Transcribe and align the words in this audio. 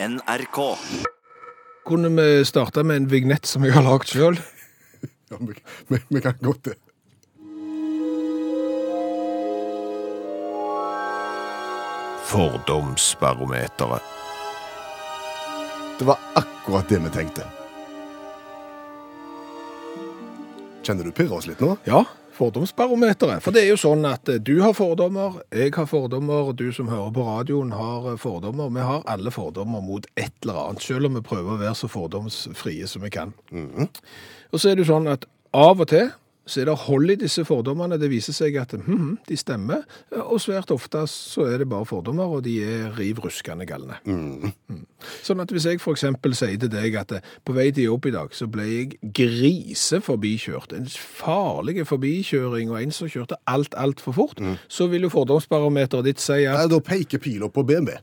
NRK. 0.00 0.78
Kunne 1.84 2.08
vi 2.08 2.44
starte 2.44 2.82
med 2.82 2.96
en 2.96 3.08
vignett 3.08 3.46
som 3.46 3.64
jeg 3.66 3.74
har 3.74 3.82
lagd 3.82 4.06
sjøl? 4.06 4.36
Ja, 5.28 5.38
vi, 5.40 5.56
vi, 5.88 5.98
vi 6.08 6.20
kan 6.22 6.38
godt 6.40 6.70
det. 6.70 6.76
Fordomsbarometeret. 12.28 14.14
Det 15.98 16.06
var 16.06 16.22
akkurat 16.38 16.88
det 16.88 17.02
vi 17.02 17.10
tenkte. 17.18 17.48
Kjenner 20.86 21.04
du 21.04 21.10
pirre 21.10 21.40
oss 21.40 21.50
litt 21.50 21.58
nå? 21.60 21.74
Ja, 21.90 22.04
fordomsbarometeret. 22.38 23.42
For 23.44 23.54
det 23.54 23.64
er 23.64 23.72
jo 23.72 23.80
sånn 23.80 24.06
at 24.08 24.30
eh, 24.30 24.40
du 24.42 24.60
har 24.62 24.76
fordommer, 24.76 25.40
jeg 25.54 25.74
har 25.76 25.88
fordommer, 25.90 26.52
du 26.56 26.68
som 26.74 26.90
hører 26.92 27.10
på 27.14 27.26
radioen 27.26 27.74
har 27.76 28.12
eh, 28.12 28.20
fordommer. 28.20 28.70
Vi 28.74 28.86
har 28.86 29.04
alle 29.10 29.32
fordommer 29.34 29.84
mot 29.84 30.06
et 30.14 30.32
eller 30.44 30.62
annet, 30.64 30.86
selv 30.86 31.10
om 31.10 31.18
vi 31.18 31.24
prøver 31.26 31.56
å 31.56 31.60
være 31.60 31.76
så 31.78 31.90
fordomsfrie 31.92 32.88
som 32.90 33.04
vi 33.04 33.12
kan. 33.14 33.34
Og 33.52 34.56
så 34.60 34.70
er 34.70 34.78
det 34.78 34.86
jo 34.86 34.92
sånn 34.94 35.10
at 35.10 35.28
av 35.56 35.80
og 35.82 35.90
til 35.90 36.10
så 36.48 36.62
er 36.62 36.68
det 36.70 36.76
hold 36.86 37.12
i 37.12 37.18
disse 37.20 37.44
fordommene. 37.46 37.98
Det 38.00 38.08
viser 38.10 38.36
seg 38.36 38.56
at 38.60 38.72
hm, 38.74 39.18
de 39.28 39.36
stemmer, 39.38 39.84
og 40.24 40.40
svært 40.42 40.72
ofte 40.74 41.04
så 41.10 41.46
er 41.48 41.62
det 41.62 41.68
bare 41.70 41.86
fordommer, 41.88 42.38
og 42.38 42.44
de 42.46 42.56
er 42.64 42.90
riv 42.98 43.20
ruskende 43.24 43.66
galne. 43.68 44.00
Mm. 44.08 44.52
Sånn 45.26 45.42
at 45.44 45.52
hvis 45.54 45.68
jeg 45.68 45.82
for 45.82 45.96
eksempel 45.96 46.34
sier 46.38 46.58
til 46.60 46.72
deg 46.72 46.96
at 46.98 47.14
eh, 47.18 47.30
på 47.46 47.54
vei 47.56 47.68
til 47.74 47.90
jobb 47.90 48.10
i 48.10 48.14
dag, 48.16 48.34
så 48.34 48.48
ble 48.50 48.66
jeg 48.66 49.12
griseforbikjørt, 49.18 50.74
en 50.74 50.88
farlig 50.88 51.86
forbikjøring, 51.88 52.72
og 52.72 52.82
en 52.82 52.94
som 52.94 53.10
kjørte 53.10 53.38
alt, 53.50 53.76
alt 53.78 54.02
for 54.02 54.16
fort, 54.16 54.42
så 54.68 54.88
vil 54.90 55.06
jo 55.06 55.12
fordomsbarometeret 55.14 56.08
ditt 56.10 56.22
si 56.22 56.44
at 56.48 56.64
Nei, 56.64 56.68
da 56.72 56.82
peker 56.84 57.22
pila 57.22 57.50
på 57.52 57.64
BMW. 57.68 57.98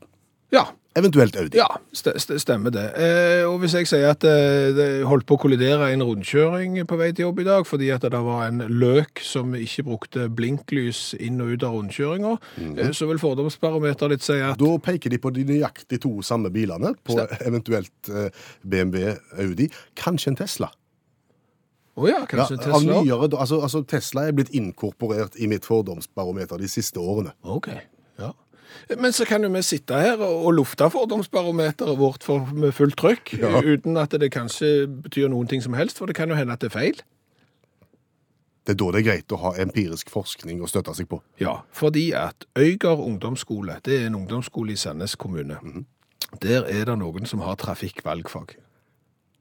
ja, 0.54 0.68
Eventuelt 0.96 1.36
Audi. 1.36 1.58
ja, 1.58 1.66
st 1.92 2.14
st 2.16 2.38
stemmer 2.40 2.72
det. 2.72 2.84
Eh, 2.96 3.42
og 3.44 3.58
hvis 3.60 3.74
jeg 3.76 3.88
sier 3.90 4.08
at 4.14 4.24
eh, 4.24 4.70
det 4.76 4.86
holdt 5.04 5.26
på 5.28 5.36
å 5.36 5.42
kollidere 5.42 5.90
en 5.92 6.04
rundkjøring 6.06 6.78
på 6.88 6.96
vei 6.96 7.10
til 7.12 7.26
jobb 7.26 7.42
i 7.42 7.46
dag, 7.48 7.66
fordi 7.68 7.90
at 7.92 8.06
det 8.06 8.22
var 8.24 8.46
en 8.46 8.64
løk 8.70 9.20
som 9.24 9.52
ikke 9.58 9.84
brukte 9.90 10.28
blinklys 10.32 11.10
inn 11.20 11.42
og 11.44 11.52
ut 11.52 11.66
av 11.68 11.76
rundkjøringa, 11.76 12.32
eh, 12.78 12.94
så 12.96 13.10
vil 13.10 13.20
fordomsbarometeret 13.20 14.16
ditt 14.16 14.24
si 14.24 14.38
at 14.40 14.56
Da 14.60 14.72
peker 14.88 15.12
de 15.12 15.20
på 15.20 15.34
de 15.36 15.44
nøyaktig 15.52 16.00
to 16.06 16.14
samme 16.24 16.50
bilene, 16.54 16.94
på 17.04 17.18
eventuelt 17.44 18.10
eh, 18.10 18.32
BMW, 18.64 19.14
Audi, 19.44 19.68
kanskje 20.00 20.32
en 20.32 20.40
Tesla. 20.40 20.72
Ja, 21.96 22.08
Ja, 22.08 22.26
kanskje 22.28 22.58
ja, 22.58 22.62
Tesla? 22.66 23.02
nyere, 23.02 23.28
altså, 23.40 23.60
altså 23.64 23.80
Tesla 23.88 24.26
er 24.28 24.34
blitt 24.36 24.50
inkorporert 24.52 25.36
i 25.40 25.46
mitt 25.48 25.64
fordomsbarometer 25.64 26.60
de 26.60 26.68
siste 26.68 27.00
årene. 27.00 27.32
Ok, 27.42 27.70
ja. 28.20 28.32
Men 28.94 29.12
så 29.12 29.24
kan 29.26 29.42
jo 29.42 29.48
vi 29.50 29.62
sitte 29.66 29.98
her 29.98 30.20
og 30.22 30.52
lufte 30.54 30.86
fordomsbarometeret 30.94 31.98
vårt 31.98 32.22
for, 32.22 32.46
med 32.54 32.72
fullt 32.76 32.94
trykk, 32.96 33.32
Ja. 33.40 33.60
uten 33.62 33.96
at 33.98 34.10
det 34.14 34.30
kanskje 34.32 34.86
betyr 35.02 35.28
noen 35.28 35.48
ting 35.50 35.62
som 35.62 35.74
helst, 35.74 35.98
for 35.98 36.06
det 36.06 36.14
kan 36.14 36.28
jo 36.30 36.36
hende 36.38 36.52
at 36.54 36.60
det 36.62 36.70
er 36.70 36.78
feil. 36.78 37.00
Det 38.66 38.74
er 38.74 38.78
da 38.82 38.90
det 38.94 39.00
er 39.00 39.06
greit 39.10 39.32
å 39.34 39.38
ha 39.42 39.52
empirisk 39.62 40.08
forskning 40.10 40.60
å 40.62 40.66
støtte 40.70 40.94
seg 40.98 41.06
på. 41.10 41.20
Ja, 41.38 41.60
fordi 41.74 42.08
at 42.18 42.46
Øygard 42.58 42.98
ungdomsskole, 43.02 43.76
det 43.86 44.00
er 44.02 44.06
en 44.08 44.14
ungdomsskole 44.18 44.72
i 44.74 44.76
Sandnes 44.80 45.14
kommune. 45.18 45.58
Der 46.42 46.64
er 46.66 46.84
det 46.88 46.96
noen 46.98 47.26
som 47.30 47.40
har 47.46 47.54
trafikkvalgfag. 47.62 48.56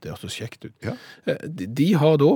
Det 0.04 0.12
hørtes 0.14 0.36
kjekt 0.38 0.66
ut. 0.68 0.74
Ja. 0.86 0.94
Eh, 1.26 1.38
De, 1.50 1.66
de 1.66 1.94
har 1.98 2.18
da, 2.22 2.36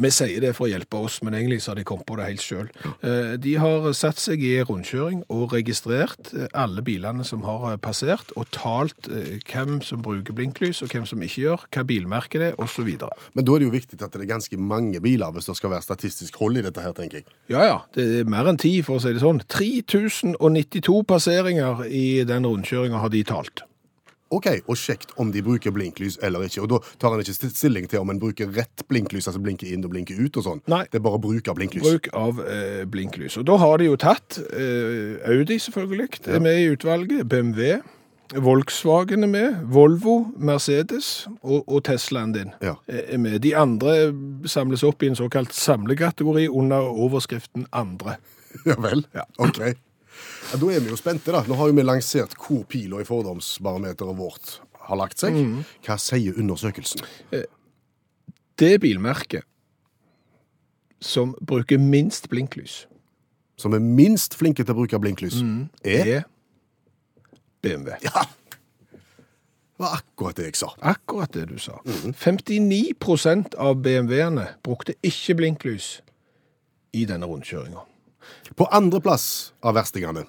vi 0.00 0.10
sier 0.14 0.40
det 0.42 0.52
for 0.56 0.66
å 0.66 0.70
hjelpe 0.70 1.00
oss, 1.00 1.20
men 1.24 1.36
egentlig 1.36 1.60
så 1.64 1.72
har 1.72 1.80
de 1.80 1.84
kommet 1.88 2.06
på 2.08 2.16
det 2.18 2.28
helt 2.28 2.44
selv. 2.44 2.72
Eh, 3.04 3.36
De 3.40 3.54
har 3.60 3.88
satt 3.96 4.20
seg 4.20 4.42
i 4.44 4.54
rundkjøring 4.66 5.24
og 5.32 5.54
registrert 5.54 6.32
eh, 6.34 6.48
alle 6.56 6.84
bilene 6.86 7.26
som 7.26 7.44
har 7.46 7.66
eh, 7.72 7.80
passert, 7.80 8.32
og 8.40 8.48
talt 8.54 9.10
hvem 9.10 9.80
som 9.84 10.02
bruker 10.04 10.36
blinklys, 10.36 10.82
og 10.84 10.92
hvem 10.94 11.06
som 11.08 11.22
ikke 11.24 11.44
gjør, 11.44 11.66
hva 11.74 11.86
bilmerket 11.86 12.40
det 12.40 12.52
er, 12.54 12.76
videre. 12.80 13.12
Men 13.34 13.44
da 13.44 13.54
er 13.54 13.60
det 13.60 13.66
jo 13.68 13.74
viktig 13.74 13.98
at 14.00 14.14
det 14.14 14.22
er 14.24 14.30
ganske 14.30 14.56
mange 14.56 15.00
biler 15.04 15.32
hvis 15.34 15.50
det 15.50 15.56
skal 15.58 15.74
være 15.74 15.84
statistisk 15.84 16.38
hold 16.40 16.60
i 16.60 16.64
dette 16.64 16.80
her, 16.80 16.94
tenker 16.96 17.20
jeg. 17.20 17.26
Ja, 17.52 17.64
ja, 17.66 17.78
det 17.96 18.06
er 18.22 18.30
mer 18.30 18.48
enn 18.48 18.60
ti, 18.60 18.78
for 18.86 18.96
å 18.96 19.02
si 19.02 19.12
det 19.12 19.24
sånn. 19.24 19.42
3092 19.50 21.02
passeringer 21.10 21.84
i 21.86 22.22
den 22.28 22.48
rundkjøringa 22.48 23.02
har 23.02 23.12
de 23.12 23.24
talt. 23.28 23.64
Ok, 24.30 24.46
og 24.70 24.76
sjekt 24.78 25.10
om 25.18 25.32
de 25.34 25.42
bruker 25.42 25.72
blinklys 25.74 26.18
eller 26.22 26.44
ikke. 26.46 26.62
Og 26.62 26.68
da 26.70 26.78
tar 27.02 27.10
han 27.16 27.20
ikke 27.24 27.50
stilling 27.50 27.88
til 27.90 27.98
om 28.04 28.10
en 28.12 28.20
bruker 28.22 28.50
rett 28.54 28.84
blinklys, 28.88 29.26
altså 29.26 29.40
blinker 29.42 29.66
inn 29.72 29.82
og 29.84 29.90
blinker 29.90 30.20
ut 30.22 30.36
og 30.38 30.44
sånn. 30.46 30.60
Nei. 30.70 30.84
Det 30.90 31.00
er 31.00 31.06
bare 31.08 31.18
bruk 31.22 31.48
av 31.50 31.58
blinklys. 31.58 31.82
Bruk 31.82 32.06
av 32.14 32.38
eh, 32.46 32.84
blinklys. 32.86 33.36
Og 33.42 33.48
da 33.50 33.56
har 33.58 33.78
de 33.82 33.88
jo 33.90 33.96
tatt 33.98 34.38
eh, 34.54 35.18
Audi, 35.34 35.58
selvfølgelig, 35.66 36.08
er 36.30 36.44
med 36.46 36.60
i 36.62 36.68
utvalget. 36.76 37.26
BMW. 37.26 37.80
Volkswagen 38.38 39.26
er 39.26 39.30
med. 39.32 39.56
Volvo, 39.74 40.20
Mercedes 40.38 41.26
og, 41.42 41.64
og 41.66 41.82
Teslaen 41.90 42.30
din 42.36 42.52
Ja. 42.62 42.76
er 42.86 43.18
med. 43.18 43.40
De 43.42 43.56
andre 43.58 44.12
samles 44.46 44.84
opp 44.86 45.02
i 45.02 45.10
en 45.10 45.18
såkalt 45.18 45.50
samlekategori 45.52 46.46
under 46.48 46.86
overskriften 46.86 47.66
andre. 47.74 48.16
Ja 48.66 48.74
vel? 48.82 49.04
Ja. 49.14 49.26
Ok. 49.42 49.58
Ja, 50.50 50.58
da 50.58 50.72
er 50.74 50.82
vi 50.82 50.90
jo 50.90 50.98
spente, 50.98 51.32
da. 51.34 51.44
Nå 51.46 51.56
har 51.58 51.70
jo 51.70 51.76
vi 51.76 51.84
lansert 51.86 52.34
hvor 52.40 52.64
pila 52.70 53.00
i 53.02 53.06
fordomsbarometeret 53.08 54.18
vårt 54.18 54.58
har 54.88 54.98
lagt 54.98 55.22
seg. 55.22 55.36
Mm. 55.36 55.62
Hva 55.86 55.96
sier 56.00 56.38
undersøkelsen? 56.40 57.04
Det 58.60 58.74
bilmerket 58.82 59.46
som 61.00 61.34
bruker 61.40 61.78
minst 61.80 62.28
blinklys, 62.28 62.86
Som 63.60 63.74
er 63.76 63.82
minst 63.84 64.34
flinke 64.40 64.64
til 64.64 64.72
å 64.72 64.78
bruke 64.78 64.98
blinklys, 64.98 65.42
er 65.84 66.06
er 66.08 66.22
BMW. 67.60 67.92
Ja! 68.04 68.22
Det 69.80 69.84
var 69.84 69.98
akkurat 69.98 70.36
det 70.36 70.46
jeg 70.46 70.56
sa. 70.56 70.70
Akkurat 70.80 71.32
det 71.32 71.46
du 71.48 71.58
sa. 71.58 71.78
59 71.84 73.56
av 73.56 73.76
BMW-ene 73.80 74.46
brukte 74.64 74.94
ikke 75.04 75.36
blinklys 75.36 76.00
i 76.92 77.04
denne 77.08 77.28
rundkjøringa. 77.28 77.84
På 78.56 78.66
andreplass 78.74 79.52
av 79.62 79.74
verstingene. 79.78 80.24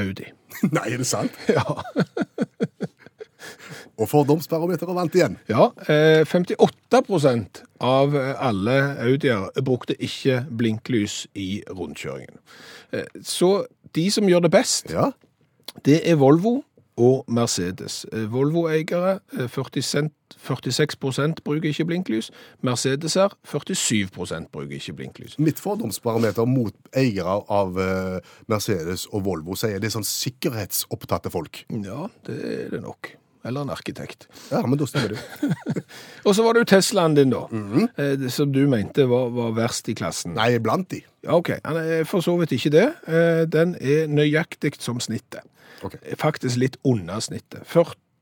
Audi. 0.00 0.26
Nei, 0.74 0.86
er 0.94 0.98
det 1.02 1.06
sant? 1.10 1.32
Ja. 1.48 1.64
Og 4.00 4.08
fordomsbarometeret 4.08 4.96
vant 4.96 5.16
igjen. 5.16 5.34
ja 5.50 5.66
eh, 5.92 6.22
58% 6.28 7.60
av 7.84 8.14
alle 8.16 8.76
Audier 9.04 9.50
brukte 9.64 9.92
ikke 10.00 10.38
blinklys 10.56 11.26
i 11.36 11.60
rundkjøringen. 11.68 12.38
Eh, 12.96 13.04
Så 13.24 13.66
de 13.96 14.06
som 14.12 14.28
gjør 14.28 14.46
det 14.46 14.52
best, 14.54 14.88
Ja. 14.92 15.10
det 15.84 16.00
er 16.08 16.16
Volvo 16.20 16.62
og 17.00 17.24
Mercedes. 17.32 18.04
Eh, 18.12 18.26
Volvo-eiere 18.32 19.18
eh, 19.38 19.48
40 19.48 19.82
cent- 19.82 20.16
46% 20.40 21.40
bruker 21.44 21.68
ikke 21.68 21.84
blinklys. 21.88 22.30
Mercedeser 22.64 23.34
47% 23.48 24.50
bruker 24.52 24.76
ikke 24.76 24.94
blinklys. 25.00 25.38
Mitt 25.42 25.60
fordomsbarometer 25.60 26.46
mot 26.48 26.76
eiere 26.96 27.40
av 27.50 27.80
eh, 27.80 28.34
Mercedes 28.48 29.08
og 29.10 29.24
Volvo 29.26 29.58
sier 29.58 29.80
det 29.80 29.90
er 29.90 29.96
sånn 29.98 30.06
sikkerhetsopptatte 30.06 31.32
folk. 31.34 31.64
Ja, 31.82 32.06
det 32.28 32.38
er 32.54 32.70
det 32.76 32.84
nok. 32.84 33.14
Eller 33.44 33.64
en 33.64 33.72
arkitekt. 33.72 34.28
Ja, 34.52 34.60
men 34.68 34.76
da 34.80 34.86
stemmer 34.88 35.14
det. 35.14 35.84
Og 36.28 36.34
så 36.36 36.44
var 36.44 36.54
det 36.54 36.66
jo 36.66 36.70
Teslaen 36.74 37.14
din, 37.16 37.30
da. 37.32 37.46
Mm 37.50 37.68
-hmm. 37.72 38.28
Som 38.28 38.52
du 38.52 38.66
mente 38.68 39.06
var, 39.08 39.30
var 39.32 39.54
verst 39.56 39.88
i 39.88 39.94
klassen. 39.94 40.34
Nei, 40.34 40.58
blant 40.58 40.90
de. 40.90 41.00
Ja, 41.24 41.36
OK. 41.36 41.50
Han 41.64 41.76
er 41.76 42.04
for 42.08 42.20
så 42.24 42.36
vidt 42.40 42.52
ikke 42.56 42.70
det. 42.72 42.86
Eh, 43.08 43.44
Den 43.52 43.74
er 43.80 44.06
nøyaktig 44.08 44.74
som 44.80 45.00
snittet. 45.00 45.40
Okay. 45.82 45.98
Faktisk 46.16 46.56
litt 46.60 46.76
under 46.84 47.20
snittet. 47.20 47.64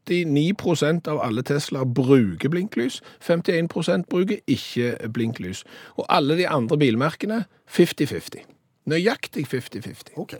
49% 0.09 1.09
av 1.09 1.21
alle 1.21 1.43
Teslaer 1.43 1.85
bruker 1.85 2.49
blinklys. 2.49 3.01
51% 3.21 4.07
bruker 4.11 4.39
ikke 4.47 4.97
blinklys. 5.13 5.65
Og 5.97 6.07
alle 6.09 6.37
de 6.39 6.49
andre 6.49 6.79
bilmerkene 6.79 7.45
50-50. 7.69 8.45
Nøyaktig 8.89 9.47
50-50. 9.47 10.15
Ok. 10.17 10.35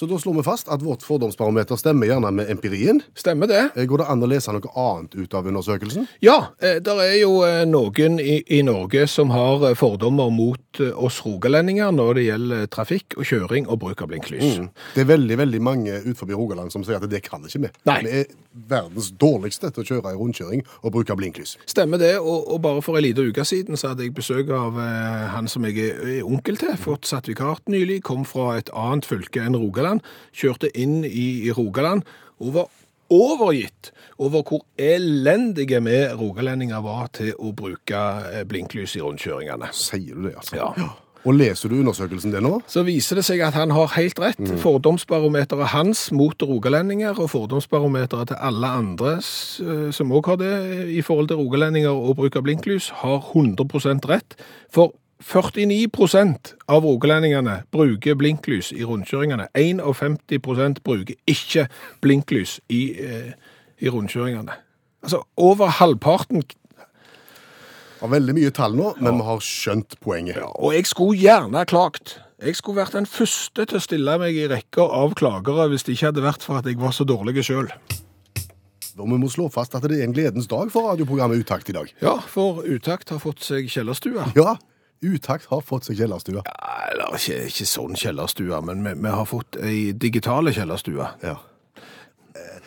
Så 0.00 0.06
da 0.08 0.16
slår 0.16 0.38
vi 0.38 0.42
fast 0.46 0.68
at 0.72 0.80
vårt 0.80 1.02
fordomsbarometer 1.04 1.76
stemmer 1.76 2.08
gjerne 2.08 2.30
med 2.32 2.48
empirien. 2.48 3.02
Stemmer 3.12 3.50
det? 3.50 3.58
Eh, 3.76 3.84
Går 3.84 4.00
det 4.00 4.06
an 4.08 4.24
å 4.24 4.28
lese 4.30 4.54
noe 4.56 4.70
annet 4.80 5.12
ut 5.12 5.34
av 5.36 5.44
undersøkelsen? 5.50 6.06
Ja, 6.24 6.38
eh, 6.56 6.78
det 6.80 6.94
er 7.04 7.18
jo 7.20 7.34
eh, 7.44 7.66
noen 7.68 8.16
i, 8.16 8.38
i 8.48 8.62
Norge 8.64 9.04
som 9.12 9.28
har 9.34 9.66
fordommer 9.76 10.32
mot 10.32 10.80
oss 10.96 11.18
rogalendinger 11.26 11.92
når 11.92 12.16
det 12.16 12.24
gjelder 12.30 12.70
trafikk 12.72 13.18
og 13.18 13.28
kjøring 13.28 13.68
og 13.68 13.82
bruk 13.82 14.00
av 14.00 14.08
blinklys. 14.14 14.62
Det 14.94 15.04
er 15.04 15.10
veldig 15.10 15.36
veldig 15.42 15.60
mange 15.68 15.98
utenfor 16.06 16.32
Rogaland 16.32 16.72
som 16.72 16.86
sier 16.86 16.96
at 16.96 17.10
det 17.12 17.20
kan 17.26 17.44
ikke 17.44 17.66
vi. 17.66 17.72
Nei. 17.90 17.98
Vi 18.06 18.14
er 18.22 18.32
verdens 18.72 19.10
dårligste 19.20 19.68
til 19.74 19.84
å 19.84 19.88
kjøre 19.90 20.14
i 20.14 20.18
rundkjøring 20.18 20.64
og 20.80 20.94
bruke 20.94 21.14
blinklys. 21.18 21.58
Stemmer 21.68 22.00
det, 22.00 22.14
og, 22.22 22.48
og 22.54 22.62
bare 22.64 22.80
for 22.86 22.96
en 22.96 23.04
liten 23.04 23.28
uke 23.28 23.44
siden 23.44 23.76
så 23.76 23.92
hadde 23.92 24.06
jeg 24.06 24.16
besøk 24.16 24.48
av 24.56 24.80
eh, 24.80 25.28
han 25.34 25.50
som 25.50 25.68
jeg 25.68 25.90
er, 25.90 26.24
onkel 26.24 26.56
til, 26.60 26.72
fått 26.80 27.04
sertifikat 27.10 27.68
nylig, 27.68 28.00
kom 28.06 28.24
fra 28.24 28.56
et 28.56 28.72
annet 28.72 29.04
fylke 29.04 29.44
enn 29.44 29.58
Rogaland, 29.60 29.89
kjørte 30.30 30.70
inn 30.78 31.00
i, 31.04 31.48
i 31.48 31.50
Rogaland 31.56 32.06
og 32.40 32.54
var 32.54 32.70
overgitt 33.10 33.90
over 34.22 34.44
hvor 34.46 34.64
elendige 34.78 35.82
vi 35.82 35.98
rogalendinger 36.14 36.82
var 36.84 37.10
til 37.16 37.34
å 37.38 37.50
bruke 37.56 38.00
eh, 38.30 38.44
blinklys 38.46 38.96
i 38.96 39.04
rundkjøringene. 39.04 39.72
Sier 39.74 40.14
du 40.14 40.28
det, 40.28 40.36
altså? 40.38 40.60
Ja. 40.78 40.90
Og 41.20 41.36
leser 41.36 41.68
du 41.68 41.76
undersøkelsen 41.82 42.32
din 42.32 42.46
nå? 42.46 42.54
så 42.70 42.80
viser 42.86 43.18
det 43.20 43.26
seg 43.26 43.42
at 43.44 43.56
han 43.58 43.74
har 43.76 43.90
helt 43.92 44.20
rett. 44.22 44.40
Fordomsbarometeret 44.62 45.72
hans 45.74 46.06
mot 46.16 46.46
rogalendinger 46.48 47.18
og 47.20 47.28
fordomsbarometeret 47.34 48.32
til 48.32 48.40
alle 48.40 48.70
andre 48.80 49.18
eh, 49.18 49.90
som 49.92 50.14
òg 50.16 50.32
har 50.32 50.40
det 50.40 50.54
i 50.94 51.02
forhold 51.04 51.28
til 51.28 51.42
rogalendinger 51.42 51.92
og 51.92 52.16
bruk 52.22 52.38
av 52.40 52.46
blinklys, 52.46 52.88
har 53.02 53.20
100% 53.34 54.08
rett. 54.08 54.38
For 54.72 54.94
49% 55.20 56.54
av 56.68 56.84
rogalendingene 56.84 57.60
bruker 57.72 58.16
blinklys 58.18 58.72
i 58.72 58.84
rundkjøringene. 58.88 59.48
51% 59.54 60.80
bruker 60.86 61.18
ikke 61.28 61.66
blinklys 62.00 62.58
i, 62.68 62.82
eh, 63.00 63.32
i 63.80 63.88
rundkjøringene. 63.88 64.56
Altså 65.02 65.22
over 65.36 65.66
halvparten 65.80 66.42
Har 68.00 68.08
veldig 68.08 68.32
mye 68.32 68.50
tall 68.50 68.72
nå, 68.72 68.94
men 68.96 69.18
vi 69.18 69.24
har 69.26 69.40
skjønt 69.44 70.00
poenget. 70.00 70.36
Ja, 70.36 70.46
og 70.56 70.72
jeg 70.72 70.86
skulle 70.86 71.18
gjerne 71.20 71.66
klagt. 71.68 72.16
Jeg 72.40 72.56
skulle 72.56 72.80
vært 72.80 72.94
den 72.96 73.04
første 73.04 73.66
til 73.66 73.76
å 73.76 73.82
stille 73.84 74.14
meg 74.16 74.38
i 74.40 74.46
rekker 74.48 74.88
av 74.88 75.12
klagere 75.20 75.68
hvis 75.68 75.84
det 75.84 75.98
ikke 75.98 76.06
hadde 76.06 76.24
vært 76.24 76.46
for 76.46 76.56
at 76.56 76.64
jeg 76.64 76.80
var 76.80 76.96
så 76.96 77.04
dårlig 77.04 77.44
sjøl. 77.44 77.68
Og 78.96 79.04
vi 79.04 79.18
må 79.20 79.28
slå 79.28 79.50
fast 79.52 79.76
at 79.76 79.84
det 79.84 79.98
er 79.98 80.06
en 80.06 80.16
gledens 80.16 80.48
dag 80.48 80.72
for 80.72 80.88
radioprogrammet 80.88 81.44
Utakt 81.44 81.68
i 81.68 81.76
dag. 81.76 81.92
Ja, 82.00 82.16
for 82.24 82.64
Utakt 82.64 83.12
har 83.12 83.20
fått 83.20 83.44
seg 83.44 83.68
kjellerstue. 83.68 84.32
Ja, 84.32 84.56
Utakt 85.02 85.46
har 85.48 85.60
fått 85.64 85.86
seg 85.88 85.96
kjellerstue. 86.00 86.42
Ja, 86.44 86.72
Eller 86.92 87.14
ikke, 87.16 87.38
ikke 87.48 87.66
sånn 87.68 87.94
kjellerstue, 87.96 88.58
men 88.66 88.82
vi, 88.84 88.92
vi 89.00 89.12
har 89.14 89.28
fått 89.28 89.56
ei 89.64 89.92
digitale 89.96 90.52
kjellerstue. 90.52 91.06
Ja. 91.24 91.36
Eh, 92.36 92.58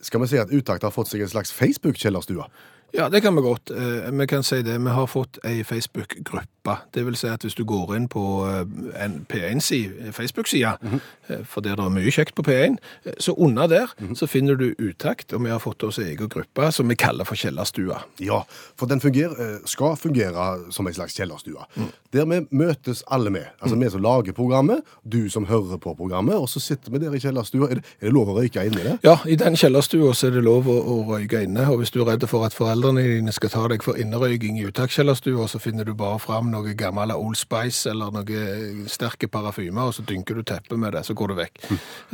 Skal 0.00 0.22
vi 0.22 0.28
si 0.30 0.38
at 0.40 0.52
Utakt 0.54 0.86
har 0.86 0.94
fått 0.94 1.10
seg 1.10 1.24
en 1.24 1.32
slags 1.32 1.50
Facebook-kjellerstue? 1.52 2.46
Ja, 2.94 3.08
det 3.08 3.22
kan 3.22 3.34
vi 3.36 3.40
godt. 3.40 3.70
Eh, 3.70 4.10
Vi 4.20 4.26
kan 4.26 4.42
si 4.42 4.62
det. 4.62 4.78
Vi 4.78 4.90
har 4.90 5.06
fått 5.06 5.38
ei 5.44 5.62
Facebook-gruppe. 5.62 6.76
Det 6.94 7.06
vil 7.06 7.16
si 7.16 7.26
at 7.26 7.42
hvis 7.42 7.54
du 7.54 7.64
går 7.64 7.94
inn 7.96 8.08
på 8.08 8.22
eh, 8.46 9.04
en 9.04 9.26
P1-side, 9.32 10.12
Facebook-side, 10.12 10.76
-hmm. 10.82 11.44
for 11.44 11.60
der 11.60 11.76
det 11.76 11.84
er 11.84 11.88
mye 11.88 12.10
kjekt 12.10 12.34
på 12.34 12.42
P1, 12.42 12.76
eh, 13.06 13.12
så 13.18 13.32
under 13.32 13.66
der 13.66 13.86
så 14.14 14.26
finner 14.26 14.54
du 14.54 14.74
Utakt, 14.78 15.32
og 15.32 15.44
vi 15.44 15.50
har 15.50 15.58
fått 15.58 15.82
oss 15.82 15.98
egen 15.98 16.28
gruppe 16.28 16.72
som 16.72 16.88
vi 16.88 16.94
kaller 16.94 17.24
for 17.24 17.34
Kjellerstua. 17.34 18.02
Ja, 18.20 18.42
for 18.76 18.86
den 18.86 19.00
fungerer, 19.00 19.30
eh, 19.54 19.58
skal 19.64 19.96
fungere 19.96 20.72
som 20.72 20.86
en 20.86 20.94
slags 20.94 21.14
kjellerstue. 21.14 21.64
Der 22.12 22.24
vi 22.24 22.46
møtes 22.50 23.02
alle 23.10 23.30
med. 23.30 23.44
Altså 23.62 23.76
vi 23.76 23.90
som 23.90 24.02
lager 24.02 24.32
programmet, 24.32 24.80
du 25.12 25.30
som 25.30 25.46
hører 25.46 25.76
på 25.78 25.94
programmet, 25.94 26.34
og 26.34 26.48
så 26.48 26.60
sitter 26.60 26.90
vi 26.90 26.98
der 26.98 27.14
i 27.14 27.18
kjellerstua. 27.18 27.70
Er 27.70 27.74
det, 27.74 27.84
er 28.00 28.06
det 28.06 28.12
lov 28.12 28.28
å 28.28 28.38
røyke 28.40 28.66
inni 28.66 28.82
det? 28.82 28.98
Ja, 29.04 29.16
i 29.26 29.34
den 29.36 29.56
kjellerstua 29.56 30.14
så 30.14 30.26
er 30.26 30.30
det 30.30 30.44
lov 30.44 30.66
å, 30.68 30.76
å 30.82 31.16
røyke 31.16 31.42
inne, 31.42 31.70
og 31.70 31.78
hvis 31.78 31.90
du 31.90 32.00
er 32.02 32.06
redd 32.12 32.28
for 32.28 32.44
at 32.46 32.54
foreldrene 32.80 33.02
dine 33.04 33.32
skal 33.34 33.50
ta 33.52 33.66
deg 33.68 33.82
for 33.84 33.98
innerøyking 34.00 34.56
i 34.56 34.64
uttakskjellerstua, 34.68 35.44
så 35.50 35.58
finner 35.60 35.84
du 35.84 35.92
bare 35.94 36.18
fram 36.22 36.48
noe 36.52 36.72
gammel 36.78 37.12
Old 37.12 37.36
Spice 37.36 37.90
eller 37.90 38.12
noe 38.14 38.86
sterke 38.88 39.28
parafymer, 39.28 39.90
og 39.90 39.94
så 39.98 40.04
dynker 40.06 40.38
du 40.38 40.42
teppet 40.48 40.80
med 40.80 40.94
det, 40.96 41.04
så 41.04 41.14
går 41.14 41.28
du 41.28 41.36
vekk. 41.42 41.60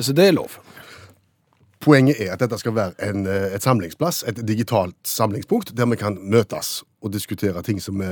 Så 0.01 0.15
det 0.17 0.27
er 0.27 0.35
lov. 0.35 0.59
Poenget 1.87 2.19
er 2.19 2.33
at 2.35 2.43
dette 2.43 2.59
skal 2.59 2.75
være 2.75 2.97
en, 3.07 3.27
eh, 3.31 3.55
et 3.55 3.63
samlingsplass, 3.63 4.25
et 4.27 4.41
digitalt 4.49 4.97
samlingspunkt, 5.07 5.77
der 5.77 5.87
vi 5.87 5.97
kan 5.97 6.19
møtes 6.19 6.83
og 7.01 7.13
diskutere 7.13 7.63
ting 7.63 7.79
som 7.81 8.01
vi 8.01 8.11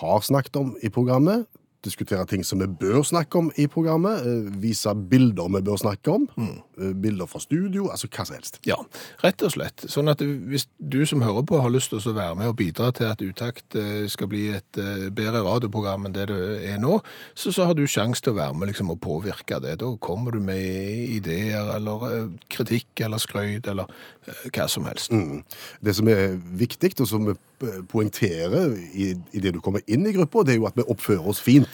har 0.00 0.20
snakket 0.20 0.56
om 0.56 0.76
i 0.82 0.88
programmet, 0.88 1.46
diskutere 1.84 2.26
ting 2.30 2.44
som 2.46 2.60
vi 2.62 2.66
bør 2.66 3.02
snakke 3.06 3.38
om 3.38 3.50
i 3.58 3.66
programmet, 3.70 4.22
eh, 4.26 4.52
vise 4.62 4.94
bilder 5.10 5.48
vi 5.56 5.62
bør 5.62 5.80
snakke 5.82 6.12
om, 6.12 6.28
Mm. 6.36 6.60
bilder 7.02 7.26
fra 7.26 7.38
studio, 7.38 7.90
altså 7.92 8.08
hva 8.08 8.24
som 8.26 8.34
helst. 8.34 8.58
Ja, 8.66 8.74
rett 9.22 9.42
og 9.42 9.52
slett. 9.52 9.84
Sånn 9.86 10.08
at 10.10 10.18
hvis 10.18 10.66
du 10.80 11.04
som 11.06 11.20
hører 11.22 11.44
på 11.46 11.60
har 11.60 11.70
lyst 11.70 11.90
til 11.92 12.00
å 12.00 12.14
være 12.14 12.36
med 12.38 12.48
og 12.48 12.56
bidra 12.56 12.90
til 12.92 13.06
at 13.06 13.20
Utakt 13.22 13.76
eh, 13.76 14.08
skal 14.08 14.26
bli 14.32 14.48
et 14.56 14.78
eh, 14.80 15.08
bedre 15.14 15.42
radioprogram 15.44 16.06
enn 16.06 16.12
det 16.16 16.26
det 16.32 16.40
er 16.72 16.78
nå, 16.82 17.00
så, 17.34 17.52
så 17.52 17.66
har 17.68 17.74
du 17.78 17.84
sjanse 17.86 18.22
til 18.22 18.32
å 18.32 18.38
være 18.40 18.54
med 18.58 18.72
liksom, 18.72 18.90
og 18.90 19.00
påvirke 19.04 19.60
det. 19.62 19.76
Da 19.82 19.90
kommer 20.02 20.32
du 20.32 20.40
med 20.40 20.58
ideer 21.12 21.74
eller 21.76 22.06
eh, 22.08 22.26
kritikk 22.52 23.04
eller 23.04 23.22
skrøyt 23.22 23.68
eller 23.70 23.86
eh, 24.26 24.48
hva 24.50 24.66
som 24.70 24.88
helst. 24.88 25.12
Mm. 25.12 25.42
Det 25.84 25.94
som 25.98 26.08
er 26.08 26.38
viktig, 26.58 26.94
og 27.00 27.08
som 27.08 27.28
vi 27.28 27.36
eh, 27.68 27.80
poengterer 27.92 28.74
i, 28.94 29.12
i 29.32 29.42
det 29.44 29.54
du 29.54 29.60
kommer 29.60 29.84
inn 29.86 30.06
i 30.08 30.14
gruppa, 30.16 30.42
det 30.46 30.56
er 30.56 30.62
jo 30.62 30.68
at 30.70 30.78
vi 30.78 30.88
oppfører 30.88 31.28
oss 31.30 31.42
fint 31.42 31.71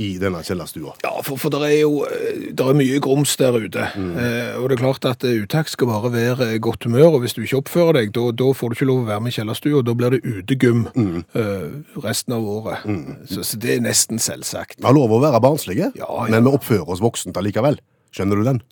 i 0.00 0.08
denne 0.18 0.40
kjellerstua. 0.42 0.94
Ja, 1.04 1.12
for, 1.22 1.38
for 1.38 1.52
det 1.54 1.60
er 1.68 1.76
jo 1.84 2.00
eh, 2.08 2.48
der 2.56 2.70
er 2.72 2.78
mye 2.78 2.96
grums 3.04 3.36
der 3.38 3.54
ute. 3.54 3.84
Eh, 3.94 4.56
og 4.58 4.66
det 4.70 4.76
er 4.78 4.80
klart 4.82 5.06
at 5.06 5.22
eh, 5.28 5.36
utakt 5.44 5.70
skal 5.70 5.90
bare 5.92 6.10
være 6.14 6.48
godt 6.64 6.88
humør, 6.88 7.14
og 7.18 7.22
hvis 7.24 7.36
du 7.36 7.42
ikke 7.44 7.60
oppfører 7.60 8.00
deg, 8.00 8.10
da, 8.16 8.48
får 8.58 8.72
du 8.72 8.78
ikke 8.78 8.88
lov 8.90 9.04
å 9.04 9.08
være 9.12 9.22
med 9.26 9.34
i 9.34 9.36
kjellerstua, 9.38 9.78
og 9.82 9.86
da 9.86 9.94
blir 10.00 10.16
det 10.16 10.22
utegym 10.26 10.84
eh, 10.96 11.68
resten 12.02 12.34
av 12.38 12.48
året. 12.56 12.82
Så, 13.30 13.44
så 13.46 13.60
det 13.62 13.76
er 13.76 13.84
nesten 13.86 14.18
selvsagt. 14.22 14.80
Vi 14.80 14.88
har 14.88 14.96
lov 14.98 15.14
å 15.14 15.22
være 15.22 15.42
barnslige, 15.44 15.92
Ja, 16.00 16.08
ja. 16.10 16.26
men 16.32 16.48
vi 16.48 16.56
oppfører 16.58 16.90
oss 16.96 17.02
voksent 17.04 17.38
allikevel. 17.38 17.78
Skjønner 18.14 18.40
du 18.42 18.48
den? 18.50 18.62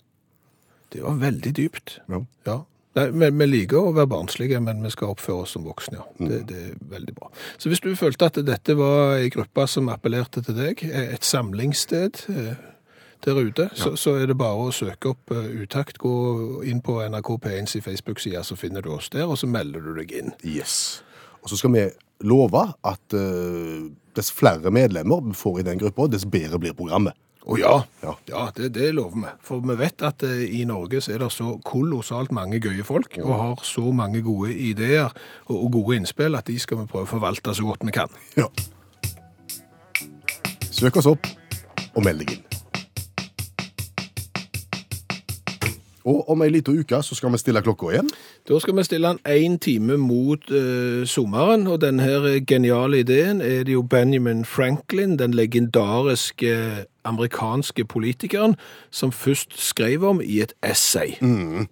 Det 0.93 1.01
var 1.05 1.15
veldig 1.23 1.55
dypt. 1.57 1.97
Ja. 2.11 2.19
Ja. 2.47 2.59
Nei, 2.93 3.07
vi, 3.09 3.29
vi 3.39 3.47
liker 3.49 3.79
å 3.79 3.93
være 3.95 4.09
barnslige, 4.11 4.59
men 4.61 4.83
vi 4.85 4.91
skal 4.93 5.15
oppføre 5.15 5.45
oss 5.45 5.55
som 5.55 5.65
voksne, 5.65 5.97
ja. 5.97 6.27
Det, 6.29 6.43
det 6.49 6.59
er 6.67 6.75
veldig 6.91 7.15
bra. 7.17 7.31
Så 7.57 7.71
hvis 7.71 7.81
du 7.81 7.89
følte 7.97 8.29
at 8.29 8.37
dette 8.45 8.75
var 8.77 9.15
ei 9.17 9.31
gruppe 9.33 9.65
som 9.69 9.89
appellerte 9.89 10.43
til 10.45 10.57
deg, 10.59 10.83
eh, 10.85 11.15
et 11.15 11.25
samlingssted 11.25 12.21
eh, 12.29 12.53
der 13.25 13.39
ute, 13.39 13.69
så, 13.79 13.95
så 13.97 14.17
er 14.19 14.29
det 14.29 14.37
bare 14.37 14.67
å 14.67 14.73
søke 14.75 15.13
opp 15.15 15.33
eh, 15.33 15.49
Utakt, 15.63 15.97
gå 15.97 16.13
inn 16.69 16.83
på 16.85 16.99
NRK 17.01 17.33
P1s 17.47 17.79
i 17.79 17.83
Facebook-side, 17.85 18.45
så 18.45 18.59
finner 18.59 18.85
du 18.85 18.93
oss 18.93 19.09
der, 19.13 19.25
og 19.25 19.41
så 19.41 19.49
melder 19.49 19.81
du 19.81 19.95
deg 19.97 20.13
inn. 20.13 20.33
Yes. 20.45 21.01
Og 21.41 21.49
så 21.49 21.57
skal 21.57 21.73
vi 21.73 21.87
love 22.23 22.61
at 22.87 23.17
uh, 23.17 23.89
dess 24.15 24.31
flere 24.31 24.71
medlemmer 24.71 25.23
vi 25.25 25.33
får 25.35 25.59
i 25.59 25.65
den 25.67 25.81
gruppa, 25.81 26.07
dess 26.07 26.25
bedre 26.29 26.61
blir 26.61 26.77
programmet. 26.77 27.17
Å 27.43 27.57
ja, 27.59 27.73
Ja. 28.03 28.13
ja 28.29 28.43
det, 28.55 28.69
det 28.77 28.93
lover 28.95 29.19
vi. 29.19 29.31
For 29.43 29.63
vi 29.63 29.75
vet 29.79 30.03
at 30.07 30.23
eh, 30.23 30.45
i 30.61 30.63
Norge 30.67 31.01
så 31.03 31.11
er 31.15 31.23
det 31.25 31.31
så 31.35 31.57
kolossalt 31.67 32.31
mange 32.35 32.61
gøye 32.63 32.85
folk, 32.87 33.17
og 33.23 33.33
har 33.35 33.65
så 33.67 33.91
mange 33.91 34.21
gode 34.23 34.53
ideer 34.55 35.11
og, 35.49 35.57
og 35.57 35.71
gode 35.75 35.99
innspill, 35.99 36.39
at 36.39 36.47
de 36.47 36.55
skal 36.59 36.79
vi 36.83 36.87
prøve 36.91 37.07
å 37.09 37.13
forvalte 37.17 37.55
så 37.55 37.67
godt 37.67 37.83
vi 37.83 37.95
kan. 37.99 38.15
Ja. 38.39 38.47
Søk 40.71 40.97
oss 41.03 41.11
opp 41.11 41.27
og 41.93 42.03
meld 42.05 42.23
deg 42.23 42.37
inn. 42.37 42.52
Og 46.09 46.29
om 46.29 46.41
ei 46.43 46.51
lita 46.51 46.73
uke 46.75 46.99
så 47.05 47.15
skal 47.15 47.31
vi 47.33 47.39
stille 47.41 47.61
klokka 47.63 47.91
igjen. 47.93 48.09
Da 48.49 48.59
skal 48.59 48.75
vi 48.77 48.83
stille 48.87 49.13
den 49.13 49.21
én 49.23 49.57
time 49.63 49.97
mot 49.97 50.49
uh, 50.51 51.03
sommeren, 51.07 51.67
og 51.67 51.81
denne 51.81 52.39
geniale 52.47 53.03
ideen 53.03 53.41
er 53.41 53.63
det 53.63 53.77
jo 53.77 53.85
Benjamin 53.87 54.43
Franklin, 54.45 55.17
den 55.19 55.33
legendariske 55.33 56.49
eh, 56.49 56.83
amerikanske 57.05 57.85
politikeren, 57.85 58.55
som 58.91 59.11
først 59.11 59.55
skrev 59.59 60.03
om 60.03 60.21
i 60.21 60.41
et 60.43 60.53
essay. 60.63 61.15
Mm. 61.21 61.67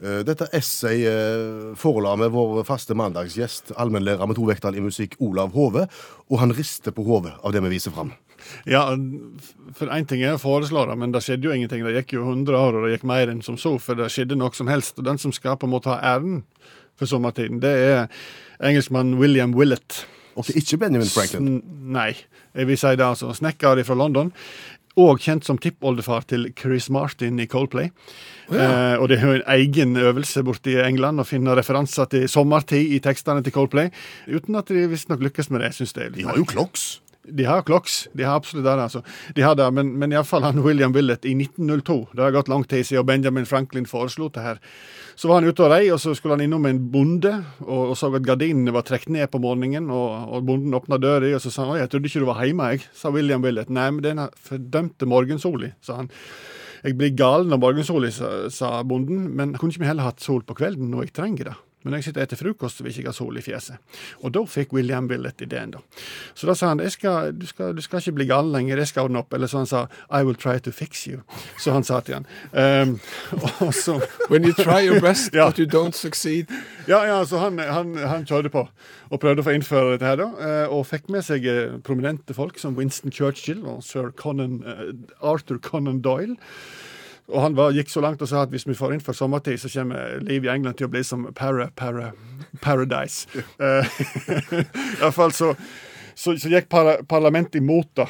Dette 0.00 0.48
essay 0.52 1.06
eh, 1.08 1.72
forela 1.76 2.16
med 2.20 2.34
vår 2.34 2.60
faste 2.68 2.94
mandagsgjest, 2.94 3.72
allmennlærer 3.80 4.28
med 4.28 4.36
to 4.36 4.44
vekttall 4.48 4.76
i 4.76 4.84
musikk, 4.84 5.16
Olav 5.24 5.56
Hove, 5.56 5.86
og 6.28 6.40
han 6.42 6.52
rister 6.56 6.92
på 6.92 7.04
hodet 7.06 7.32
av 7.40 7.56
det 7.56 7.64
vi 7.64 7.76
viser 7.78 7.94
fram. 7.96 8.12
Ja, 8.66 8.82
for 9.76 9.92
én 9.94 10.08
ting 10.08 10.24
er 10.24 10.36
å 10.36 10.42
foreslå 10.42 10.86
det, 10.90 10.98
men 11.00 11.14
det 11.14 11.22
skjedde 11.26 11.48
jo 11.48 11.54
ingenting. 11.54 11.84
Det 11.86 11.94
gikk 12.00 12.16
jo 12.18 12.26
100 12.26 12.58
år, 12.58 12.76
og 12.78 12.86
det 12.86 12.96
gikk 12.96 13.06
mer 13.08 13.32
enn 13.32 13.44
som 13.46 13.58
så, 13.60 13.76
for 13.82 13.98
det 13.98 14.10
skjedde 14.14 14.38
noe 14.38 14.54
som 14.56 14.70
helst. 14.70 14.98
Og 14.98 15.06
den 15.08 15.20
som 15.22 15.34
skal 15.34 15.58
på 15.60 15.68
en 15.68 15.74
måte 15.76 15.92
ha 15.92 16.16
æren 16.16 16.42
for 16.96 17.10
sommertiden, 17.10 17.60
det 17.64 17.74
er 17.86 18.06
engelskmannen 18.64 19.18
William 19.20 19.56
Willett. 19.56 20.04
Ok, 20.36 20.52
ikke 20.56 20.78
Benjamin 20.80 21.08
Franklin. 21.08 21.58
S 21.58 21.84
Nei, 21.96 22.10
jeg 22.56 22.68
vil 22.68 22.78
si 22.80 22.96
det, 22.96 23.04
altså. 23.04 23.32
Snekker 23.36 23.82
fra 23.88 23.96
London. 23.96 24.32
Og 24.96 25.20
kjent 25.20 25.44
som 25.44 25.58
tippoldefar 25.60 26.24
til 26.24 26.46
Chris 26.56 26.88
Martin 26.88 27.40
i 27.40 27.46
Coldplay. 27.46 27.90
eh, 28.48 28.94
og 28.96 29.08
det 29.10 29.18
er 29.18 29.26
jo 29.26 29.32
en 29.36 29.48
egen 29.58 29.96
øvelse 29.96 30.42
borte 30.42 30.72
i 30.72 30.78
England 30.80 31.20
å 31.20 31.26
finne 31.28 31.56
referanser 31.56 32.08
til 32.08 32.28
sommertid 32.28 32.94
i 32.96 33.00
tekstene 33.04 33.42
til 33.44 33.52
Coldplay, 33.52 33.90
uten 34.28 34.56
at 34.56 34.72
de 34.72 34.86
visstnok 34.88 35.20
lykkes 35.20 35.50
med 35.50 35.60
det. 35.60 35.72
Jeg 35.72 35.74
synes 35.80 35.92
det 35.92 36.02
er 36.02 36.08
litt 36.14 36.22
De 36.22 36.28
har 36.30 36.38
jo 36.40 36.48
Clocks. 36.48 36.86
De 37.28 37.44
har 37.44 37.62
Clocks, 37.66 38.08
de 38.12 38.24
har 38.24 38.36
absolutt 38.36 38.64
det. 38.64 38.72
altså. 38.72 39.02
De 39.34 39.42
har 39.42 39.54
det, 39.54 39.70
Men, 39.74 39.92
men 39.98 40.12
iallfall 40.12 40.42
han 40.42 40.62
William 40.64 40.92
Willett 40.92 41.24
i 41.24 41.34
1902, 41.34 42.08
det 42.14 42.22
har 42.22 42.34
gått 42.34 42.48
lang 42.48 42.64
tid 42.64 42.86
siden 42.86 43.06
Benjamin 43.06 43.46
Franklin 43.46 43.86
foreslo 43.86 44.28
det 44.28 44.44
her. 44.44 44.60
Så 45.16 45.28
var 45.28 45.40
han 45.40 45.48
ute 45.48 45.64
og 45.64 45.70
rei, 45.72 45.90
og 45.90 46.00
så 46.00 46.14
skulle 46.14 46.36
han 46.36 46.44
innom 46.44 46.66
en 46.68 46.80
bonde 46.92 47.32
og, 47.64 47.92
og 47.92 47.94
så 47.96 48.10
at 48.14 48.26
gardinene 48.26 48.74
var 48.74 48.84
trukket 48.86 49.14
ned 49.14 49.30
på 49.32 49.40
morgenen. 49.40 49.90
og, 49.90 50.34
og 50.36 50.44
Bonden 50.46 50.74
åpna 50.76 51.00
døra, 51.00 51.34
og 51.34 51.40
så 51.42 51.50
sa 51.50 51.64
han 51.64 51.76
«Oi, 51.76 51.80
jeg 51.80 51.90
trodde 51.92 52.10
ikke 52.10 52.24
du 52.24 52.28
var 52.28 52.44
hjemme, 52.44 52.72
jeg, 52.74 52.84
sa 52.94 53.12
William 53.14 53.44
Willett. 53.44 53.72
Nei, 53.72 53.88
men 53.90 54.04
den 54.04 54.26
fordømte 54.48 55.08
morgensola, 55.08 55.72
sa 55.80 56.02
han. 56.02 56.12
Jeg 56.84 56.98
blir 56.98 57.14
gal 57.18 57.48
når 57.48 57.58
morgensola, 57.62 58.10
sa, 58.14 58.34
sa 58.52 58.76
bonden, 58.86 59.30
men 59.34 59.56
kunne 59.56 59.74
ikke 59.74 59.82
vi 59.82 59.88
heller 59.88 60.06
hatt 60.06 60.22
sol 60.22 60.44
på 60.46 60.54
kvelden 60.58 60.92
når 60.92 61.08
jeg 61.08 61.16
trenger 61.16 61.50
det? 61.50 61.56
Men 61.86 61.94
når 61.94 62.00
jeg 62.02 62.08
sitter 62.08 62.24
og 62.24 62.28
spiser 62.32 62.42
frokost, 62.42 62.80
så 62.80 62.84
vil 62.84 62.90
jeg 62.92 63.04
ikke 63.04 63.12
ha 63.14 63.16
sol 63.20 63.38
i 63.38 63.44
fjeset. 63.46 63.78
Og 64.26 64.32
da 64.34 64.42
fikk 64.50 64.74
William 64.74 65.06
Willett 65.10 65.40
ideen, 65.46 65.70
da. 65.76 65.82
Så 66.34 66.48
da 66.50 66.56
sa 66.58 66.72
han 66.72 66.82
skal, 66.90 67.30
du, 67.38 67.46
skal, 67.46 67.70
du 67.78 67.82
skal 67.84 68.02
ikke 68.02 68.16
bli 68.18 68.26
gal 68.26 68.50
lenger, 68.50 68.82
jeg 68.82 68.90
skal 68.90 69.06
ordne 69.06 69.22
opp. 69.22 69.32
Eller 69.38 69.46
så 69.52 69.62
han 69.62 69.70
sa 69.70 69.84
I 70.10 70.24
will 70.26 70.34
try 70.34 70.58
to 70.66 70.72
fix 70.74 71.06
you. 71.06 71.22
Så 71.62 71.70
han 71.76 71.86
sa 71.86 72.00
til 72.02 72.18
han. 72.18 72.26
Um, 72.52 72.96
og 73.62 73.70
så 73.76 74.00
When 74.32 74.42
you 74.48 74.52
try 74.58 74.82
your 74.88 74.98
best, 75.00 75.30
Ja. 75.34 75.46
but 75.46 75.58
you 75.62 75.66
don't 75.70 75.94
succeed. 75.94 76.50
Ja, 76.88 77.04
ja, 77.06 77.20
så 77.26 77.38
han, 77.38 77.58
han, 77.62 77.94
han 77.96 78.26
kjørte 78.26 78.50
på 78.50 78.66
og 79.06 79.20
prøvde 79.22 79.44
å 79.44 79.46
få 79.46 79.54
innføre 79.54 79.92
dette 79.94 80.08
her, 80.08 80.18
da. 80.18 80.26
eh, 80.42 80.72
Og 80.74 80.82
fikk 80.90 81.06
med 81.14 81.22
seg 81.22 81.44
eh, 81.46 81.76
prominente 81.86 82.34
folk 82.34 82.58
som 82.58 82.74
Winston 82.74 83.12
Churchill 83.14 83.60
og 83.70 83.84
sir 83.86 84.10
Conan, 84.18 84.56
eh, 84.66 84.90
Arthur 85.22 85.60
Conan 85.62 86.00
Doyle. 86.02 86.34
Og 87.26 87.40
han 87.42 87.56
var, 87.58 87.74
gikk 87.74 87.90
så 87.90 88.02
langt 88.04 88.22
og 88.22 88.30
sa 88.30 88.44
at 88.44 88.52
hvis 88.54 88.68
vi 88.68 88.76
får 88.78 88.94
innført 88.94 89.18
sommertid, 89.18 89.58
så 89.58 89.70
kommer 89.72 90.20
livet 90.22 90.46
i 90.46 90.52
England 90.52 90.78
til 90.78 90.86
å 90.86 90.92
bli 90.92 91.02
som 91.06 91.26
para, 91.34 91.70
para, 91.74 92.12
paradise. 92.62 93.26
Eh, 93.58 93.98
I 94.62 95.00
hvert 95.00 95.16
fall 95.16 95.34
så, 95.34 95.50
så, 96.14 96.36
så 96.38 96.52
gikk 96.52 96.70
para, 96.70 97.00
parlamentet 97.08 97.58
imot, 97.58 97.90
da. 97.98 98.06